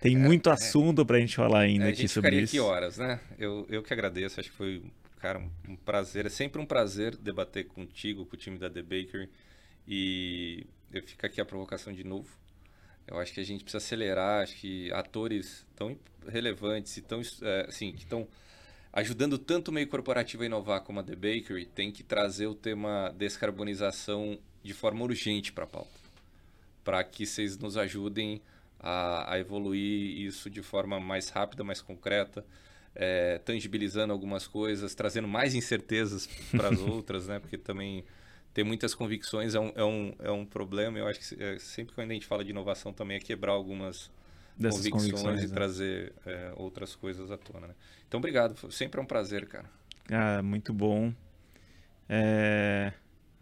[0.00, 2.56] Tem é, muito é, assunto para a gente falar ainda é, aqui sobre isso.
[2.56, 3.20] aqui horas, né?
[3.38, 4.40] Eu, eu que agradeço.
[4.40, 4.82] Acho que foi
[5.20, 6.26] cara, um, prazer.
[6.26, 9.28] É sempre um prazer debater contigo, com o time da The Baker.
[9.86, 12.28] E eu fico aqui a provocação de novo.
[13.06, 14.42] Eu acho que a gente precisa acelerar.
[14.42, 18.26] Acho que atores tão relevantes e tão, é, assim, que estão
[18.92, 22.54] ajudando tanto o meio corporativo a inovar como a The Bakery, tem que trazer o
[22.54, 26.00] tema descarbonização de forma urgente para a pauta.
[26.82, 28.42] Para que vocês nos ajudem
[28.78, 32.44] a, a, evoluir isso de forma mais rápida, mais concreta,
[32.94, 37.38] é, tangibilizando algumas coisas, trazendo mais incertezas para as outras, né?
[37.38, 38.04] Porque também
[38.52, 40.98] ter muitas convicções é um, é um, é um problema.
[40.98, 44.10] Eu acho que é, sempre quando a gente fala de inovação também é quebrar algumas
[44.56, 45.54] Dessas convicções, convicções e né?
[45.54, 47.68] trazer é, outras coisas à tona.
[47.68, 47.74] Né?
[48.06, 48.70] Então, obrigado.
[48.70, 49.70] Sempre é um prazer, cara.
[50.10, 51.14] Ah, muito bom.
[52.08, 52.92] É...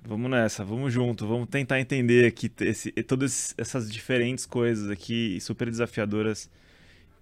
[0.04, 5.68] Vamos nessa, vamos junto, vamos tentar entender aqui esse, todas essas diferentes coisas aqui super
[5.68, 6.48] desafiadoras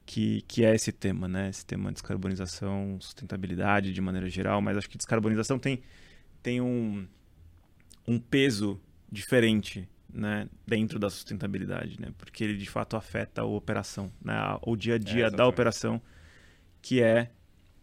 [0.06, 1.50] que, que é esse tema, né?
[1.50, 5.82] Esse tema de descarbonização, sustentabilidade de maneira geral, mas acho que descarbonização tem,
[6.42, 7.06] tem um,
[8.06, 8.80] um peso
[9.10, 12.12] diferente né, dentro da sustentabilidade, né?
[12.16, 14.34] Porque ele de fato afeta a operação, né?
[14.62, 16.00] O dia a dia é, da operação,
[16.80, 17.30] que é,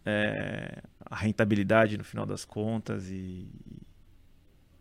[0.06, 3.46] é, a rentabilidade no final das contas e,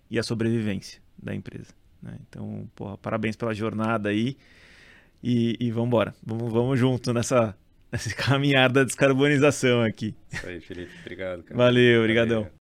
[0.10, 1.74] e a sobrevivência da empresa.
[2.02, 2.18] Né?
[2.28, 4.38] Então, porra, parabéns pela jornada aí.
[5.24, 6.14] E, e vamos embora.
[6.26, 7.56] Vamos, vamos junto nessa,
[7.92, 10.14] nessa caminhada da descarbonização aqui.
[10.32, 10.92] Isso aí, Felipe.
[11.02, 11.44] Obrigado.
[11.44, 11.58] Cara.
[11.58, 12.42] Valeu, obrigadão.
[12.44, 12.63] Valeu.